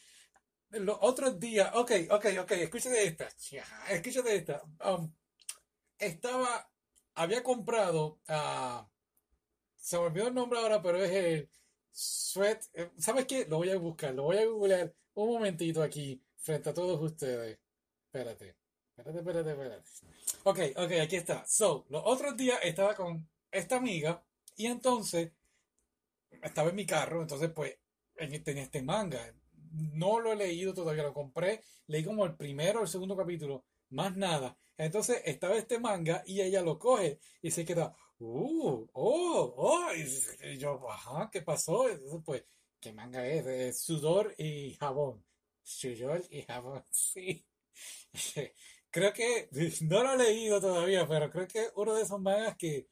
Los 0.70 0.98
otros 1.02 1.40
días, 1.40 1.72
ok, 1.74 1.92
ok, 2.12 2.26
ok, 2.42 2.52
escúchate 2.52 3.08
esta, 3.08 3.28
escúchate 3.90 4.36
esta. 4.36 4.62
Um, 4.86 5.12
estaba, 5.98 6.70
había 7.18 7.44
comprado, 7.44 8.20
uh, 8.30 8.86
se 9.76 9.98
me 9.98 10.04
olvidó 10.04 10.28
el 10.28 10.36
nombre 10.36 10.60
ahora, 10.60 10.82
pero 10.82 11.04
es 11.04 11.12
el 11.12 11.50
Sweat, 11.92 12.64
eh, 12.76 12.92
¿sabes 12.98 13.26
qué? 13.26 13.46
Lo 13.48 13.58
voy 13.58 13.72
a 13.72 13.78
buscar, 13.78 14.14
lo 14.14 14.24
voy 14.24 14.38
a 14.38 14.46
googlear 14.46 14.94
un 15.16 15.30
momentito 15.34 15.82
aquí, 15.82 16.22
frente 16.38 16.70
a 16.70 16.74
todos 16.76 17.02
ustedes. 17.02 17.58
Espérate, 18.06 18.56
espérate, 18.96 19.18
espérate, 19.20 19.50
espérate. 19.50 19.90
Ok, 20.44 20.60
ok, 20.78 20.92
aquí 21.02 21.16
está. 21.16 21.44
So, 21.48 21.88
los 21.90 22.04
otros 22.06 22.38
días 22.38 22.60
estaba 22.62 22.94
con 22.96 23.28
esta 23.52 23.78
amiga 23.78 24.24
y 24.56 24.68
entonces 24.68 25.32
estaba 26.44 26.70
en 26.70 26.76
mi 26.76 26.86
carro, 26.86 27.24
entonces 27.24 27.50
pues 27.50 27.80
tenía 28.44 28.64
este 28.64 28.84
manga. 28.84 29.34
No 29.72 30.20
lo 30.20 30.32
he 30.32 30.36
leído 30.36 30.72
todavía, 30.72 31.02
lo 31.02 31.14
compré, 31.16 31.64
leí 31.88 32.04
como 32.04 32.26
el 32.26 32.36
primero 32.36 32.80
o 32.80 32.84
el 32.84 32.88
segundo 32.88 33.18
capítulo, 33.18 33.66
más 33.90 34.16
nada. 34.16 34.56
Entonces 34.78 35.22
estaba 35.26 35.58
este 35.58 35.80
manga 35.80 36.24
y 36.26 36.42
ella 36.42 36.62
lo 36.62 36.78
coge 36.78 37.20
y 37.42 37.52
se 37.52 37.66
queda, 37.66 37.96
uh, 38.20 38.88
oh, 38.94 39.54
oh, 39.58 39.88
y 39.94 40.58
yo, 40.58 40.90
ajá, 40.90 41.30
¿qué 41.32 41.42
pasó? 41.42 41.90
Entonces 41.90 42.22
pues, 42.26 42.44
¿qué 42.80 42.94
manga 42.94 43.26
es? 43.28 43.46
es 43.46 43.82
sudor 43.82 44.36
y 44.38 44.76
jabón. 44.76 45.26
Sudor 45.64 46.24
y 46.30 46.44
jabón, 46.44 46.84
sí. 46.92 47.46
creo 48.92 49.14
que, 49.14 49.50
no 49.82 50.04
lo 50.04 50.14
he 50.14 50.18
leído 50.18 50.62
todavía, 50.62 51.08
pero 51.08 51.30
creo 51.30 51.48
que 51.48 51.70
uno 51.76 51.96
de 51.96 52.04
esos 52.04 52.20
mangas 52.20 52.58
que 52.58 52.88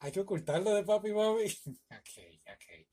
hay 0.00 0.12
que 0.12 0.20
ocultarlo 0.20 0.74
de 0.74 0.84
papi 0.84 1.08
y 1.10 1.12
mami. 1.12 1.44
ok, 1.44 2.10
ok. 2.46 2.91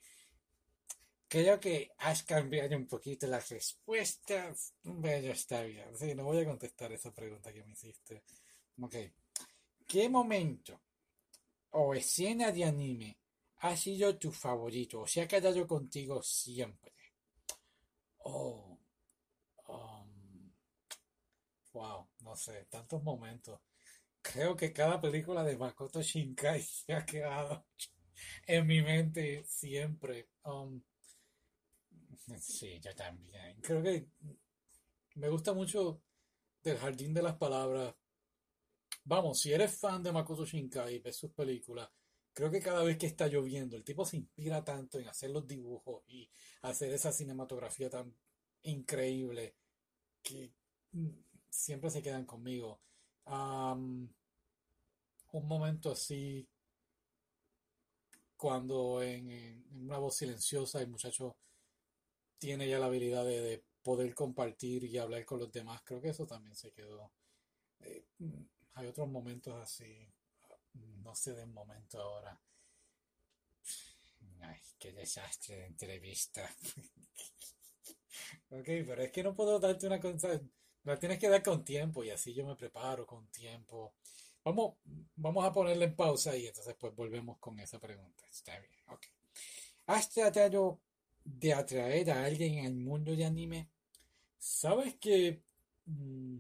Creo 1.30 1.60
que 1.60 1.92
has 2.00 2.24
cambiado 2.24 2.76
un 2.76 2.88
poquito 2.88 3.28
las 3.28 3.50
respuestas. 3.50 4.74
Bueno, 4.82 5.32
está 5.32 5.62
bien. 5.62 5.96
Sí, 5.96 6.16
no 6.16 6.24
voy 6.24 6.40
a 6.40 6.46
contestar 6.46 6.92
esa 6.92 7.14
pregunta 7.14 7.54
que 7.54 7.64
me 7.64 7.74
hiciste. 7.74 8.24
Ok. 8.82 8.96
¿Qué 9.88 10.10
momento 10.10 10.82
o 11.70 11.94
escena 11.94 12.52
de 12.52 12.64
anime 12.64 13.20
ha 13.58 13.78
sido 13.78 14.18
tu 14.18 14.32
favorito 14.32 15.02
o 15.02 15.08
se 15.08 15.22
ha 15.22 15.28
quedado 15.28 15.68
contigo 15.68 16.24
siempre? 16.24 16.94
Oh. 18.24 18.80
Um, 19.68 20.52
wow, 21.74 22.10
no 22.22 22.36
sé, 22.36 22.66
tantos 22.72 23.04
momentos. 23.04 23.60
Creo 24.20 24.56
que 24.56 24.74
cada 24.74 25.00
película 25.00 25.44
de 25.44 25.58
Makoto 25.58 26.02
Shinkai 26.02 26.62
se 26.64 26.92
ha 26.92 27.06
quedado 27.06 27.68
en 28.48 28.66
mi 28.66 28.82
mente 28.82 29.44
siempre. 29.46 30.30
Um, 30.44 30.82
Sí, 32.38 32.80
yo 32.80 32.94
también. 32.96 33.60
Creo 33.62 33.82
que 33.82 34.08
me 35.16 35.30
gusta 35.30 35.54
mucho 35.54 36.02
del 36.64 36.78
Jardín 36.78 37.14
de 37.14 37.22
las 37.22 37.36
Palabras. 37.36 37.96
Vamos, 39.04 39.40
si 39.40 39.52
eres 39.52 39.78
fan 39.78 40.04
de 40.04 40.12
Makoto 40.12 40.46
Shinkai 40.46 41.00
ves 41.00 41.16
sus 41.16 41.32
películas, 41.32 41.90
creo 42.34 42.52
que 42.52 42.62
cada 42.62 42.84
vez 42.84 42.98
que 42.98 43.08
está 43.08 43.28
lloviendo, 43.28 43.76
el 43.76 43.84
tipo 43.84 44.06
se 44.06 44.18
inspira 44.18 44.64
tanto 44.64 45.00
en 45.00 45.08
hacer 45.08 45.32
los 45.32 45.48
dibujos 45.48 46.04
y 46.08 46.30
hacer 46.62 46.94
esa 46.94 47.12
cinematografía 47.12 47.90
tan 47.90 48.14
increíble 48.64 49.56
que 50.22 50.54
siempre 51.50 51.90
se 51.90 52.02
quedan 52.02 52.26
conmigo. 52.26 52.82
un 53.26 54.10
momento 55.48 55.92
así, 55.92 56.48
cuando 58.38 59.02
en, 59.02 59.32
en 59.32 59.66
una 59.86 59.98
voz 59.98 60.18
silenciosa 60.18 60.82
el 60.82 60.90
muchacho 60.90 61.36
tiene 62.40 62.68
ya 62.68 62.80
la 62.80 62.88
habilidad 62.88 63.26
de, 63.26 63.64
poder 63.84 64.14
compartir 64.14 64.84
y 64.84 64.98
hablar 64.98 65.26
con 65.26 65.40
los 65.40 65.52
demás. 65.52 65.82
Creo 65.84 66.02
que 66.02 66.10
eso 66.10 66.28
también 66.28 66.56
se 66.56 66.72
quedó. 66.72 67.12
Eh, 67.80 68.04
hay 68.74 68.88
otros 68.88 69.08
momentos 69.08 69.56
así. 69.56 70.08
No 70.74 71.16
sé 71.16 71.34
de 71.34 71.46
momento 71.46 72.00
ahora. 72.00 72.40
Ay, 74.42 74.58
qué 74.78 74.92
desastre 74.92 75.56
de 75.58 75.66
entrevista. 75.66 76.50
ok, 78.52 78.66
pero 78.66 79.02
es 79.02 79.12
que 79.12 79.24
no 79.24 79.34
puedo 79.34 79.60
darte 79.60 79.88
una 79.88 80.00
cosa. 80.00 80.40
La 80.84 81.00
tienes 81.00 81.20
que 81.20 81.30
dar 81.30 81.42
con 81.42 81.64
tiempo 81.64 82.04
y 82.04 82.10
así 82.10 82.34
yo 82.34 82.46
me 82.46 82.56
preparo 82.56 83.08
con 83.08 83.28
tiempo. 83.30 83.96
Vamos, 84.44 84.78
vamos 85.16 85.46
a 85.46 85.54
ponerla 85.54 85.86
en 85.86 85.96
pausa 85.96 86.36
y 86.36 86.48
entonces 86.48 86.76
pues 86.80 86.96
volvemos 86.96 87.38
con 87.40 87.60
esa 87.60 87.80
pregunta. 87.80 88.26
Está 88.30 88.60
bien, 88.60 88.80
ok. 88.88 89.06
¿Has 89.88 90.10
tratado 90.10 90.80
de 91.24 91.54
atraer 91.54 92.12
a 92.12 92.26
alguien 92.26 92.66
al 92.66 92.76
mundo 92.76 93.16
de 93.16 93.26
anime? 93.26 93.70
Sabes 94.38 94.96
que 94.96 95.44
mm, 95.86 96.40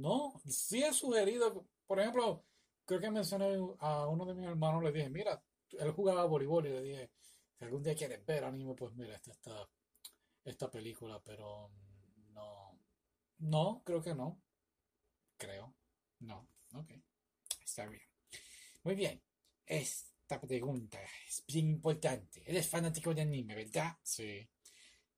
no, 0.00 0.40
sí 0.46 0.82
he 0.82 0.92
sugerido, 0.92 1.66
por 1.86 2.00
ejemplo, 2.00 2.44
creo 2.84 3.00
que 3.00 3.10
mencioné 3.10 3.56
a 3.80 4.06
uno 4.08 4.24
de 4.26 4.34
mis 4.34 4.46
hermanos, 4.46 4.82
le 4.82 4.92
dije, 4.92 5.10
mira, 5.10 5.42
él 5.70 5.90
jugaba 5.92 6.24
voleibol 6.24 6.66
y 6.66 6.70
le 6.70 6.82
dije, 6.82 7.10
si 7.58 7.64
algún 7.64 7.82
día 7.82 7.94
quieres 7.94 8.24
ver 8.26 8.44
anime, 8.44 8.74
pues 8.74 8.92
mira, 8.94 9.14
esta, 9.14 9.30
esta, 9.30 9.68
esta 10.44 10.70
película, 10.70 11.20
pero 11.24 11.70
no, 12.32 12.78
no, 13.38 13.82
creo 13.84 14.02
que 14.02 14.14
no, 14.14 14.40
creo, 15.36 15.74
no, 16.20 16.48
ok, 16.74 16.90
está 17.62 17.86
bien. 17.86 18.02
Muy 18.84 18.94
bien, 18.96 19.22
pregunta 20.40 20.98
es 21.26 21.44
bien 21.46 21.68
importante. 21.68 22.42
Eres 22.46 22.68
fanático 22.68 23.14
de 23.14 23.22
anime, 23.22 23.54
¿verdad? 23.54 23.96
Sí. 24.02 24.48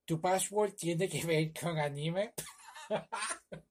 ¿Tu 0.04 0.20
password 0.20 0.74
tiene 0.74 1.08
que 1.08 1.24
ver 1.24 1.52
con 1.52 1.78
anime? 1.78 2.34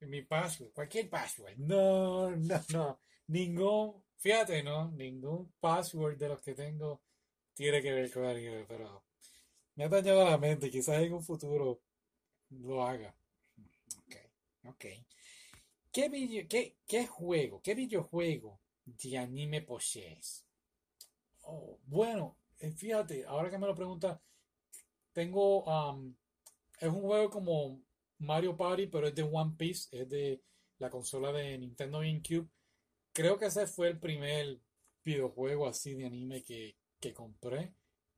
Mi 0.00 0.22
password, 0.22 0.72
cualquier 0.72 1.08
password. 1.10 1.56
No, 1.58 2.30
no, 2.30 2.60
no. 2.72 3.00
Ningún, 3.28 4.02
fíjate, 4.16 4.62
¿no? 4.62 4.90
Ningún 4.92 5.52
password 5.60 6.16
de 6.16 6.28
los 6.28 6.40
que 6.40 6.54
tengo 6.54 7.02
tiene 7.54 7.82
que 7.82 7.92
ver 7.92 8.10
con 8.10 8.24
anime, 8.24 8.64
pero 8.66 9.04
me 9.74 9.84
ha 9.84 9.88
dañado 9.88 10.24
la 10.24 10.38
mente. 10.38 10.70
Quizás 10.70 11.02
en 11.02 11.12
un 11.12 11.22
futuro 11.22 11.82
lo 12.50 12.84
haga. 12.84 13.14
Ok, 13.98 14.16
ok. 14.64 14.84
¿Qué, 15.92 16.08
video, 16.08 16.46
qué, 16.48 16.76
qué 16.86 17.06
juego, 17.06 17.60
qué 17.60 17.74
videojuego 17.74 18.60
de 18.96 19.18
anime 19.18 19.62
posees? 19.62 20.44
Oh, 21.42 21.78
bueno, 21.86 22.36
eh, 22.58 22.70
fíjate, 22.72 23.24
ahora 23.26 23.50
que 23.50 23.58
me 23.58 23.66
lo 23.66 23.74
pregunta, 23.74 24.20
tengo, 25.12 25.64
es 26.78 26.88
un 26.88 27.02
juego 27.02 27.30
como 27.30 27.82
Mario 28.18 28.56
Party, 28.56 28.86
pero 28.86 29.08
es 29.08 29.14
de 29.14 29.22
One 29.22 29.54
Piece, 29.56 29.88
es 29.92 30.08
de 30.08 30.42
la 30.78 30.90
consola 30.90 31.32
de 31.32 31.58
Nintendo 31.58 32.00
GameCube. 32.00 32.48
Creo 33.12 33.38
que 33.38 33.46
ese 33.46 33.66
fue 33.66 33.88
el 33.88 33.98
primer 33.98 34.60
videojuego 35.04 35.66
así 35.66 35.94
de 35.94 36.06
anime 36.06 36.42
que, 36.42 36.76
que 37.00 37.12
compré. 37.12 37.74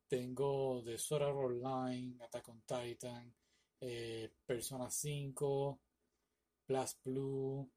Tengo 0.08 0.82
de 0.82 0.98
Sword 0.98 1.22
Art 1.22 1.36
Online, 1.36 2.22
Attack 2.22 2.48
on 2.48 2.60
Titan, 2.62 3.34
eh, 3.80 4.30
Persona 4.44 4.90
5, 4.90 5.80
Blast 6.68 7.02
Blue. 7.04 7.70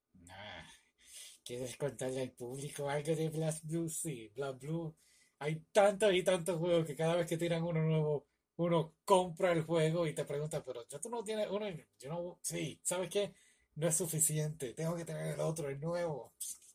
¿Quieres 1.45 1.77
contarle 1.77 2.21
al 2.23 2.31
público 2.31 2.89
algo 2.89 3.15
de 3.15 3.29
Blast 3.29 3.63
Blue? 3.65 3.87
Sí, 3.87 4.29
Blast 4.35 4.59
Blue. 4.59 4.95
Hay 5.39 5.55
tantos 5.71 6.11
y 6.13 6.23
tantos 6.23 6.57
juegos 6.59 6.85
que 6.87 6.95
cada 6.95 7.15
vez 7.15 7.27
que 7.27 7.37
tiran 7.37 7.63
uno 7.63 7.81
nuevo, 7.83 8.25
uno 8.57 8.95
compra 9.05 9.51
el 9.51 9.61
juego 9.61 10.07
y 10.07 10.13
te 10.15 10.25
pregunta, 10.25 10.63
pero 10.63 10.87
ya 10.87 10.99
tú 10.99 11.09
no 11.09 11.23
tienes 11.23 11.47
uno. 11.51 11.67
Yo 11.99 12.09
no. 12.09 12.39
Sí, 12.41 12.79
¿sabes 12.83 13.09
qué? 13.09 13.33
No 13.75 13.87
es 13.87 13.95
suficiente. 13.95 14.73
Tengo 14.73 14.95
que 14.95 15.05
tener 15.05 15.35
el 15.35 15.39
otro, 15.39 15.69
el 15.69 15.79
nuevo. 15.79 16.33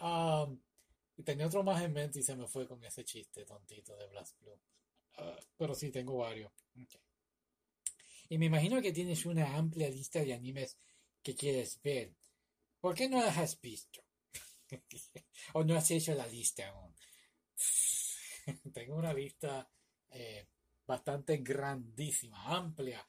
Um, 0.00 0.60
y 1.16 1.22
tenía 1.22 1.46
otro 1.46 1.62
más 1.62 1.82
en 1.82 1.92
mente 1.92 2.18
y 2.18 2.22
se 2.22 2.34
me 2.34 2.48
fue 2.48 2.66
con 2.66 2.82
ese 2.84 3.04
chiste 3.04 3.44
tontito 3.44 3.96
de 3.96 4.08
Blast 4.08 4.38
Blue. 4.40 4.58
Ah, 5.18 5.38
pero 5.56 5.74
sí, 5.74 5.90
tengo 5.90 6.16
varios. 6.18 6.50
Y 8.28 8.38
me 8.38 8.46
imagino 8.46 8.82
que 8.82 8.92
tienes 8.92 9.24
una 9.26 9.56
amplia 9.56 9.88
lista 9.88 10.20
de 10.20 10.34
animes 10.34 10.78
que 11.22 11.34
quieres 11.34 11.80
ver. 11.82 12.12
¿Por 12.82 12.96
qué 12.96 13.08
no 13.08 13.20
las 13.20 13.38
has 13.38 13.60
visto? 13.60 14.02
¿O 15.54 15.62
no 15.62 15.76
has 15.76 15.88
hecho 15.92 16.16
la 16.16 16.26
lista 16.26 16.68
aún? 16.68 16.92
Tengo 18.74 18.96
una 18.96 19.14
lista 19.14 19.70
eh, 20.10 20.48
bastante 20.84 21.36
grandísima, 21.36 22.44
amplia 22.44 23.06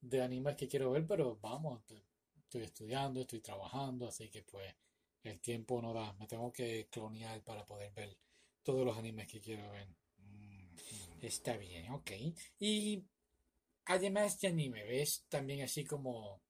de 0.00 0.22
animes 0.22 0.54
que 0.54 0.68
quiero 0.68 0.92
ver, 0.92 1.04
pero 1.08 1.40
vamos, 1.42 1.82
estoy 2.36 2.62
estudiando, 2.62 3.22
estoy 3.22 3.40
trabajando, 3.40 4.06
así 4.06 4.30
que 4.30 4.44
pues 4.44 4.72
el 5.24 5.40
tiempo 5.40 5.82
no 5.82 5.92
da. 5.92 6.12
Me 6.12 6.28
tengo 6.28 6.52
que 6.52 6.86
clonear 6.88 7.42
para 7.42 7.66
poder 7.66 7.92
ver 7.94 8.16
todos 8.62 8.86
los 8.86 8.96
animes 8.96 9.26
que 9.26 9.40
quiero 9.40 9.68
ver. 9.72 9.88
Mm, 10.18 10.76
está 11.22 11.56
bien, 11.56 11.90
ok. 11.90 12.12
Y 12.60 13.04
además 13.86 14.38
de 14.40 14.46
anime, 14.46 14.84
¿ves? 14.84 15.24
También 15.28 15.62
así 15.62 15.84
como 15.84 16.42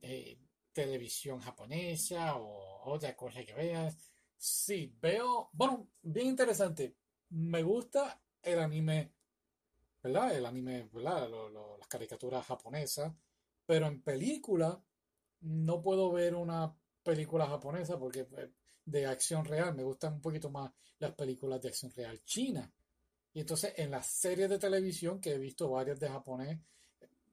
eh, 0.00 0.38
televisión 0.74 1.40
japonesa 1.40 2.36
o 2.36 2.92
otra 2.92 3.16
cosa 3.16 3.44
que 3.44 3.54
veas, 3.54 3.96
Sí, 4.36 4.94
veo, 5.00 5.48
bueno, 5.54 5.88
bien 6.02 6.26
interesante. 6.28 6.96
Me 7.30 7.62
gusta 7.62 8.20
el 8.42 8.58
anime, 8.58 9.14
¿verdad? 10.02 10.36
El 10.36 10.46
anime, 10.46 10.88
¿verdad? 10.92 11.28
Lo- 11.30 11.48
lo- 11.48 11.78
las 11.78 11.88
caricaturas 11.88 12.46
japonesas, 12.46 13.12
pero 13.66 13.86
en 13.86 14.02
película 14.02 14.82
no 15.42 15.82
puedo 15.82 16.12
ver 16.12 16.34
una 16.34 16.74
película 17.02 17.46
japonesa 17.46 17.98
porque 17.98 18.20
eh, 18.38 18.50
de 18.84 19.06
acción 19.06 19.44
real 19.44 19.74
me 19.74 19.82
gustan 19.84 20.14
un 20.14 20.20
poquito 20.20 20.50
más 20.50 20.72
las 20.98 21.12
películas 21.14 21.60
de 21.62 21.68
acción 21.68 21.92
real 21.92 22.22
china. 22.24 22.72
Y 23.34 23.40
entonces 23.40 23.74
en 23.76 23.90
las 23.92 24.06
series 24.06 24.50
de 24.50 24.58
televisión, 24.58 25.20
que 25.20 25.34
he 25.34 25.38
visto 25.38 25.70
varias 25.70 26.00
de 26.00 26.08
japonés, 26.08 26.58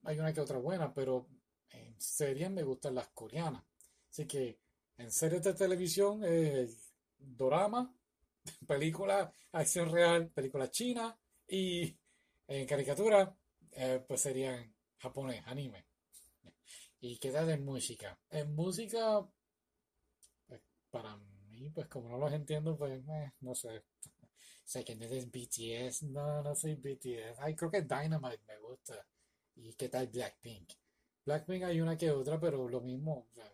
hay 0.03 0.19
una 0.19 0.33
que 0.33 0.41
otra 0.41 0.57
buena, 0.57 0.93
pero 0.93 1.27
en 1.71 1.99
series 1.99 2.49
me 2.51 2.63
gustan 2.63 2.95
las 2.95 3.09
coreanas. 3.09 3.63
Así 4.09 4.25
que 4.27 4.59
en 4.97 5.11
series 5.11 5.43
de 5.43 5.53
televisión, 5.53 6.21
eh, 6.23 6.67
dorama, 7.17 7.93
película, 8.67 9.31
acción 9.51 9.89
real, 9.91 10.29
película 10.29 10.69
china 10.69 11.17
y 11.47 11.95
en 12.47 12.65
caricatura, 12.65 13.35
eh, 13.71 14.03
pues 14.07 14.21
serían 14.21 14.73
japonés, 14.97 15.43
anime. 15.45 15.85
¿Y 16.99 17.17
qué 17.17 17.31
tal 17.31 17.49
en 17.49 17.65
música? 17.65 18.19
En 18.29 18.53
música, 18.53 19.27
pues, 20.47 20.61
para 20.89 21.17
mí, 21.17 21.69
pues 21.71 21.87
como 21.87 22.09
no 22.09 22.17
los 22.17 22.31
entiendo, 22.33 22.77
pues 22.77 23.01
eh, 23.07 23.31
no 23.41 23.55
sé. 23.55 23.83
Sé 24.63 24.85
que 24.85 24.95
no 24.95 25.05
es 25.05 25.29
BTS, 25.29 26.03
no, 26.03 26.41
no 26.43 26.55
soy 26.55 26.75
BTS. 26.75 27.39
Ay, 27.39 27.55
creo 27.55 27.71
que 27.71 27.81
Dynamite 27.81 28.43
me 28.47 28.57
gusta. 28.59 29.05
¿Y 29.55 29.73
qué 29.73 29.89
tal 29.89 30.07
Blackpink? 30.07 30.71
Blackpink 31.25 31.63
hay 31.63 31.81
una 31.81 31.97
que 31.97 32.11
otra, 32.11 32.39
pero 32.39 32.67
lo 32.67 32.81
mismo, 32.81 33.27
o 33.29 33.33
sea, 33.33 33.51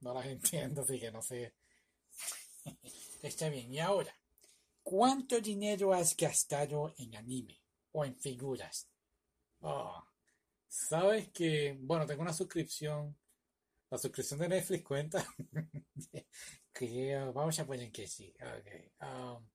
no 0.00 0.14
las 0.14 0.26
entiendo, 0.26 0.82
así 0.82 0.98
que 0.98 1.10
no 1.10 1.22
sé. 1.22 1.54
Está 3.22 3.48
bien, 3.48 3.72
y 3.72 3.78
ahora, 3.78 4.14
¿cuánto 4.82 5.40
dinero 5.40 5.92
has 5.92 6.16
gastado 6.16 6.94
en 6.98 7.16
anime 7.16 7.60
o 7.92 8.04
en 8.04 8.16
figuras? 8.16 8.88
Oh, 9.60 10.02
sabes 10.68 11.28
que, 11.30 11.76
bueno, 11.80 12.06
tengo 12.06 12.22
una 12.22 12.32
suscripción. 12.32 13.16
La 13.90 13.98
suscripción 13.98 14.40
de 14.40 14.48
Netflix 14.48 14.84
cuenta. 14.84 15.26
Creo, 16.72 17.32
vamos 17.32 17.58
a 17.58 17.66
poner 17.66 17.90
que 17.90 18.06
sí. 18.06 18.34
Ok, 18.40 19.02
um, 19.02 19.48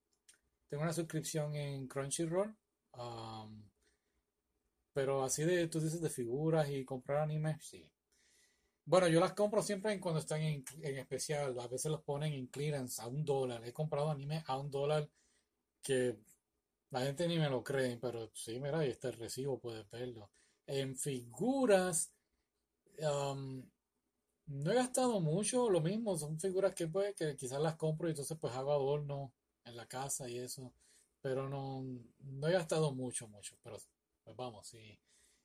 tengo 0.68 0.82
una 0.82 0.92
suscripción 0.92 1.54
en 1.54 1.86
Crunchyroll. 1.86 2.56
um, 2.94 3.71
pero 4.92 5.22
así 5.24 5.44
de, 5.44 5.68
tú 5.68 5.80
dices 5.80 6.00
de 6.00 6.10
figuras 6.10 6.68
y 6.70 6.84
comprar 6.84 7.22
anime, 7.22 7.58
sí. 7.60 7.90
Bueno, 8.84 9.08
yo 9.08 9.20
las 9.20 9.32
compro 9.34 9.62
siempre 9.62 9.98
cuando 10.00 10.20
están 10.20 10.42
en, 10.42 10.64
en 10.82 10.98
especial. 10.98 11.58
A 11.60 11.68
veces 11.68 11.90
los 11.90 12.02
ponen 12.02 12.32
en 12.32 12.46
clearance 12.48 13.00
a 13.00 13.06
un 13.06 13.24
dólar. 13.24 13.64
He 13.64 13.72
comprado 13.72 14.10
anime 14.10 14.42
a 14.46 14.58
un 14.58 14.70
dólar 14.70 15.08
que 15.82 16.18
la 16.90 17.02
gente 17.02 17.26
ni 17.28 17.38
me 17.38 17.48
lo 17.50 17.64
cree, 17.64 17.96
pero 17.98 18.30
sí, 18.34 18.60
mira, 18.60 18.80
ahí 18.80 18.90
está 18.90 19.08
el 19.08 19.14
recibo, 19.14 19.58
puedes 19.58 19.88
verlo. 19.90 20.30
En 20.66 20.96
figuras, 20.96 22.12
um, 22.98 23.64
no 24.46 24.72
he 24.72 24.74
gastado 24.74 25.20
mucho, 25.20 25.70
lo 25.70 25.80
mismo, 25.80 26.16
son 26.16 26.38
figuras 26.38 26.74
que 26.74 26.88
pues 26.88 27.14
que 27.16 27.36
quizás 27.36 27.60
las 27.60 27.76
compro 27.76 28.08
y 28.08 28.12
entonces 28.12 28.36
pues 28.40 28.54
hago 28.54 28.72
adorno 28.72 29.32
en 29.64 29.76
la 29.76 29.86
casa 29.86 30.28
y 30.28 30.38
eso, 30.38 30.74
pero 31.20 31.48
no, 31.48 31.84
no 32.20 32.48
he 32.48 32.52
gastado 32.52 32.92
mucho, 32.94 33.28
mucho, 33.28 33.56
pero 33.62 33.78
pues 34.24 34.36
vamos, 34.36 34.66
si, 34.68 34.98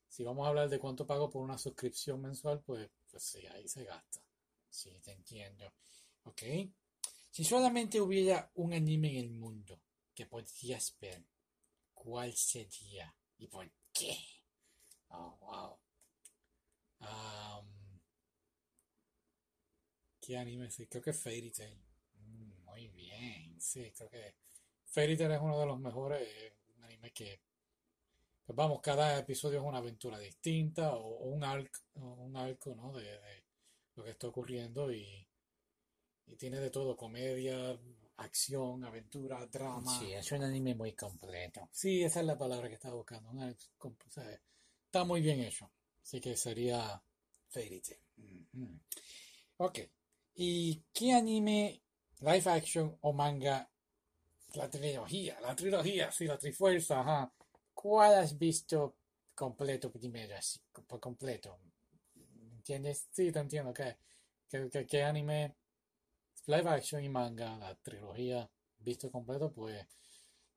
si 0.08 0.24
vamos 0.24 0.46
a 0.46 0.50
hablar 0.50 0.70
de 0.70 0.80
cuánto 0.80 1.06
pago 1.06 1.30
por 1.30 1.42
una 1.44 1.58
suscripción 1.58 2.22
mensual, 2.22 2.62
pues, 2.62 2.90
pues 3.10 3.24
sí, 3.24 3.46
ahí 3.48 3.68
se 3.68 3.84
gasta. 3.84 4.22
Sí, 4.70 4.92
te 5.04 5.12
entiendo. 5.12 5.74
Ok. 6.24 6.44
Si 7.32 7.44
solamente 7.44 8.02
hubiera 8.02 8.52
un 8.56 8.74
anime 8.74 9.10
en 9.12 9.18
el 9.26 9.32
mundo 9.32 9.80
que 10.14 10.26
podrías 10.26 10.96
ver, 11.00 11.24
¿cuál 11.94 12.34
sería 12.34 13.14
y 13.38 13.48
por 13.48 13.70
qué? 13.94 14.18
Oh, 15.10 15.38
wow. 15.42 15.80
Am, 17.00 17.66
¿qué 20.22 20.38
anime? 20.38 20.70
Sí, 20.72 20.88
creo 20.88 21.02
que 21.02 21.14
Fairy 21.14 21.52
Tail. 21.52 21.78
Mm, 22.16 22.64
muy 22.66 22.88
bien. 22.90 23.60
Sí, 23.62 23.92
creo 23.96 24.10
que 24.10 24.36
Fairy 24.86 25.18
Tail 25.18 25.32
es 25.32 25.42
uno 25.42 25.60
de 25.60 25.66
los 25.66 25.80
mejores, 25.80 26.22
eh, 26.22 26.54
un 26.76 26.84
anime 26.84 27.12
que 27.12 27.42
Pues 28.48 28.56
vamos, 28.56 28.82
cada 28.82 29.20
episodio 29.20 29.60
es 29.60 29.66
una 29.66 29.78
aventura 29.78 30.18
distinta 30.18 30.96
o, 30.96 31.06
o 31.20 31.26
un 31.30 31.44
arco, 31.44 31.80
un 31.96 32.36
arco, 32.36 32.74
¿no? 32.76 32.92
De, 32.94 33.04
de 33.04 33.44
lo 33.96 34.04
que 34.04 34.10
está 34.12 34.28
ocurriendo 34.28 34.92
y, 34.92 35.28
y 36.28 36.36
tiene 36.36 36.60
de 36.60 36.70
todo, 36.70 36.96
comedia, 36.98 37.78
acción, 38.18 38.84
aventura, 38.84 39.46
drama. 39.48 40.00
Sí, 40.00 40.14
es 40.14 40.32
un 40.32 40.44
anime 40.44 40.76
muy 40.76 40.94
completo. 40.94 41.70
Sí, 41.72 42.04
esa 42.04 42.20
es 42.22 42.26
la 42.26 42.38
palabra 42.38 42.68
que 42.70 42.76
estaba 42.76 42.96
buscando. 42.96 43.30
una- 43.32 43.56
com- 43.78 43.96
o 44.08 44.12
sea, 44.12 44.30
está 44.86 45.04
muy 45.04 45.22
bien 45.22 45.42
hecho. 45.42 45.70
Así 46.02 46.22
que 46.22 46.36
sería 46.38 47.02
Fairy 47.50 47.82
Tail. 47.82 48.00
Ujú. 48.54 48.80
Ok. 49.58 49.80
¿Y 50.36 50.84
qué 50.94 51.14
anime, 51.14 51.82
live 52.22 52.44
action 52.52 52.98
o 53.02 53.14
manga, 53.14 53.70
La 54.56 54.70
trilogía, 54.70 55.40
la 55.42 55.56
trilogía, 55.56 56.12
sí, 56.12 56.26
la 56.26 56.38
trifuerza, 56.38 57.00
ajá. 57.02 57.32
Cuál 57.78 58.16
has 58.16 58.36
visto 58.36 58.96
completo 59.36 59.92
primero, 59.92 60.36
así, 60.36 60.60
por 60.88 61.00
completo? 61.00 61.60
¿Entiendes? 62.56 63.08
Sí, 63.12 63.32
te 63.32 63.38
entiendo. 63.38 63.72
¿Qué, 63.72 63.98
qué, 64.88 65.04
anime 65.04 65.56
live 66.48 66.70
action 66.70 67.04
y 67.04 67.10
manga, 67.10 67.56
la 67.58 67.76
trilogía 67.76 68.50
visto 68.80 69.12
completo? 69.12 69.52
Pues 69.52 69.86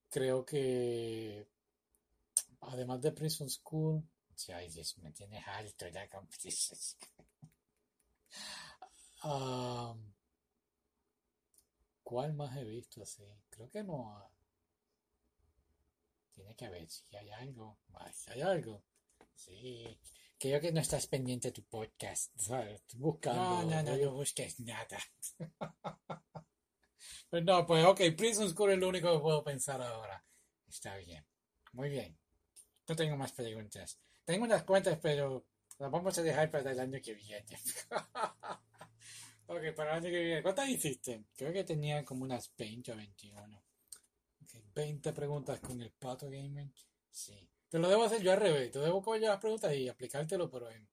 creo 0.08 0.46
que 0.46 1.46
además 2.62 3.02
de 3.02 3.12
Prison 3.12 3.50
School, 3.50 4.02
ay, 4.54 4.70
Dios, 4.70 4.96
me 4.98 5.12
tienes 5.12 5.46
alto 5.46 5.88
ya 5.88 6.08
ah, 9.24 9.94
¿cuál 12.02 12.32
más 12.32 12.56
he 12.56 12.64
visto 12.64 13.02
así? 13.02 13.24
Creo 13.50 13.68
que 13.68 13.84
no. 13.84 14.39
Tiene 16.40 16.56
que 16.56 16.64
haber, 16.66 16.88
si 16.90 17.04
hay 17.16 17.30
algo. 17.30 17.78
ay, 17.94 18.12
hay 18.28 18.40
algo. 18.40 18.82
Sí. 19.34 19.98
Creo 20.38 20.60
que 20.60 20.72
no 20.72 20.80
estás 20.80 21.06
pendiente 21.06 21.48
de 21.48 21.52
tu 21.52 21.64
podcast. 21.64 22.32
¿Sabes? 22.38 22.82
No, 22.94 23.06
buscando. 23.06 23.62
no, 23.64 23.82
no, 23.82 23.90
voy- 23.92 24.02
no 24.04 24.12
busques 24.12 24.60
nada. 24.60 24.98
Pues 27.30 27.44
no, 27.44 27.64
pues 27.66 27.84
ok, 27.84 28.00
Prison 28.16 28.50
School 28.50 28.72
es 28.72 28.78
lo 28.78 28.88
único 28.88 29.12
que 29.12 29.20
puedo 29.20 29.44
pensar 29.44 29.80
ahora. 29.80 30.22
Está 30.68 30.96
bien. 30.96 31.24
Muy 31.72 31.88
bien. 31.88 32.18
No 32.88 32.96
tengo 32.96 33.16
más 33.16 33.32
preguntas. 33.32 33.98
Tengo 34.24 34.44
unas 34.44 34.64
cuantas, 34.64 34.98
pero 35.00 35.46
las 35.78 35.90
vamos 35.92 36.18
a 36.18 36.22
dejar 36.22 36.50
para 36.50 36.72
el 36.72 36.80
año 36.80 36.98
que 37.02 37.14
viene. 37.14 37.46
Ok, 39.46 39.74
para 39.74 39.92
el 39.92 40.04
año 40.04 40.10
que 40.12 40.20
viene. 40.24 40.42
¿Cuántas 40.42 40.68
hiciste? 40.68 41.24
Creo 41.36 41.52
que 41.52 41.64
tenía 41.64 42.04
como 42.04 42.22
unas 42.24 42.52
20 42.56 42.92
o 42.92 42.96
21. 42.96 43.64
Ok, 44.70 44.74
20 44.74 45.12
preguntas 45.12 45.60
con 45.60 45.80
el 45.80 45.90
Pato 45.90 46.28
Gamer. 46.30 46.68
Sí. 47.10 47.48
Te 47.68 47.78
lo 47.78 47.88
debo 47.88 48.04
hacer 48.04 48.22
yo 48.22 48.32
al 48.32 48.40
revés. 48.40 48.70
Te 48.70 48.78
debo 48.78 49.02
coger 49.02 49.22
las 49.22 49.38
preguntas 49.38 49.74
y 49.74 49.88
aplicártelo, 49.88 50.50
pero 50.50 50.70
en, 50.70 50.88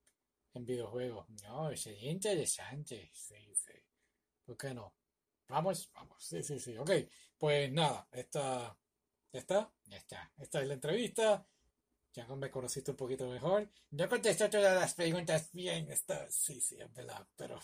en 0.53 0.65
videojuegos. 0.65 1.27
No, 1.43 1.75
sería 1.75 2.11
interesante. 2.11 3.09
Sí, 3.13 3.35
sí. 3.55 3.73
¿Por 4.45 4.57
qué 4.57 4.73
no? 4.73 4.93
Vamos, 5.47 5.89
vamos. 5.93 6.23
Sí, 6.23 6.43
sí, 6.43 6.59
sí. 6.59 6.77
Ok, 6.77 6.91
pues 7.37 7.71
nada, 7.71 8.07
esta, 8.11 8.77
ya 9.31 9.39
está. 9.39 9.71
Está. 9.89 10.31
Esta 10.37 10.61
es 10.61 10.67
la 10.67 10.73
entrevista. 10.73 11.47
Ya 12.13 12.27
me 12.27 12.49
conociste 12.49 12.91
un 12.91 12.97
poquito 12.97 13.27
mejor. 13.27 13.69
Yo 13.91 14.09
contesto 14.09 14.49
todas 14.49 14.75
las 14.75 14.93
preguntas 14.93 15.51
bien. 15.53 15.89
Esta, 15.91 16.29
sí, 16.29 16.59
sí, 16.61 16.77
es 16.79 16.93
verdad. 16.93 17.27
Pero, 17.35 17.59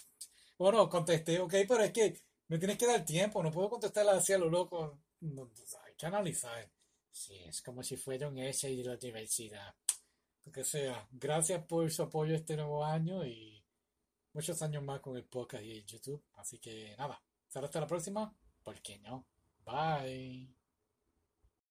bueno, 0.58 0.90
contesté, 0.90 1.40
ok, 1.40 1.54
pero 1.68 1.84
es 1.84 1.92
que 1.92 2.22
me 2.48 2.58
tienes 2.60 2.78
que 2.78 2.88
dar 2.88 3.04
tiempo. 3.06 3.42
No 3.42 3.52
puedo 3.52 3.70
contestar 3.70 4.08
así 4.10 4.34
a 4.34 4.38
lo 4.38 4.50
loco. 4.50 5.00
No, 5.22 5.50
hay 5.98 6.34
que. 6.34 6.70
Sí, 7.12 7.36
es 7.46 7.62
como 7.62 7.84
si 7.84 7.96
fuera 7.98 8.28
un 8.28 8.38
essay 8.40 8.76
de 8.76 8.84
la 8.84 8.96
universidad. 8.96 9.76
Lo 10.46 10.52
que 10.52 10.64
sea. 10.64 11.08
Gracias 11.12 11.64
por 11.66 11.90
su 11.92 12.04
apoyo 12.04 12.36
este 12.36 12.56
nuevo 12.56 12.84
año 12.84 13.26
y 13.26 13.64
muchos 14.34 14.62
años 14.62 14.84
más 14.84 15.00
con 15.00 15.16
el 15.16 15.26
podcast 15.26 15.64
y 15.64 15.72
el 15.72 15.86
YouTube. 15.86 16.24
Así 16.34 16.60
que 16.60 16.96
nada, 16.98 17.22
hasta 17.48 17.80
la 17.80 17.88
próxima. 17.88 18.36
¿Por 18.64 18.82
qué 18.82 19.00
no? 19.00 19.26
Bye. 19.66 20.63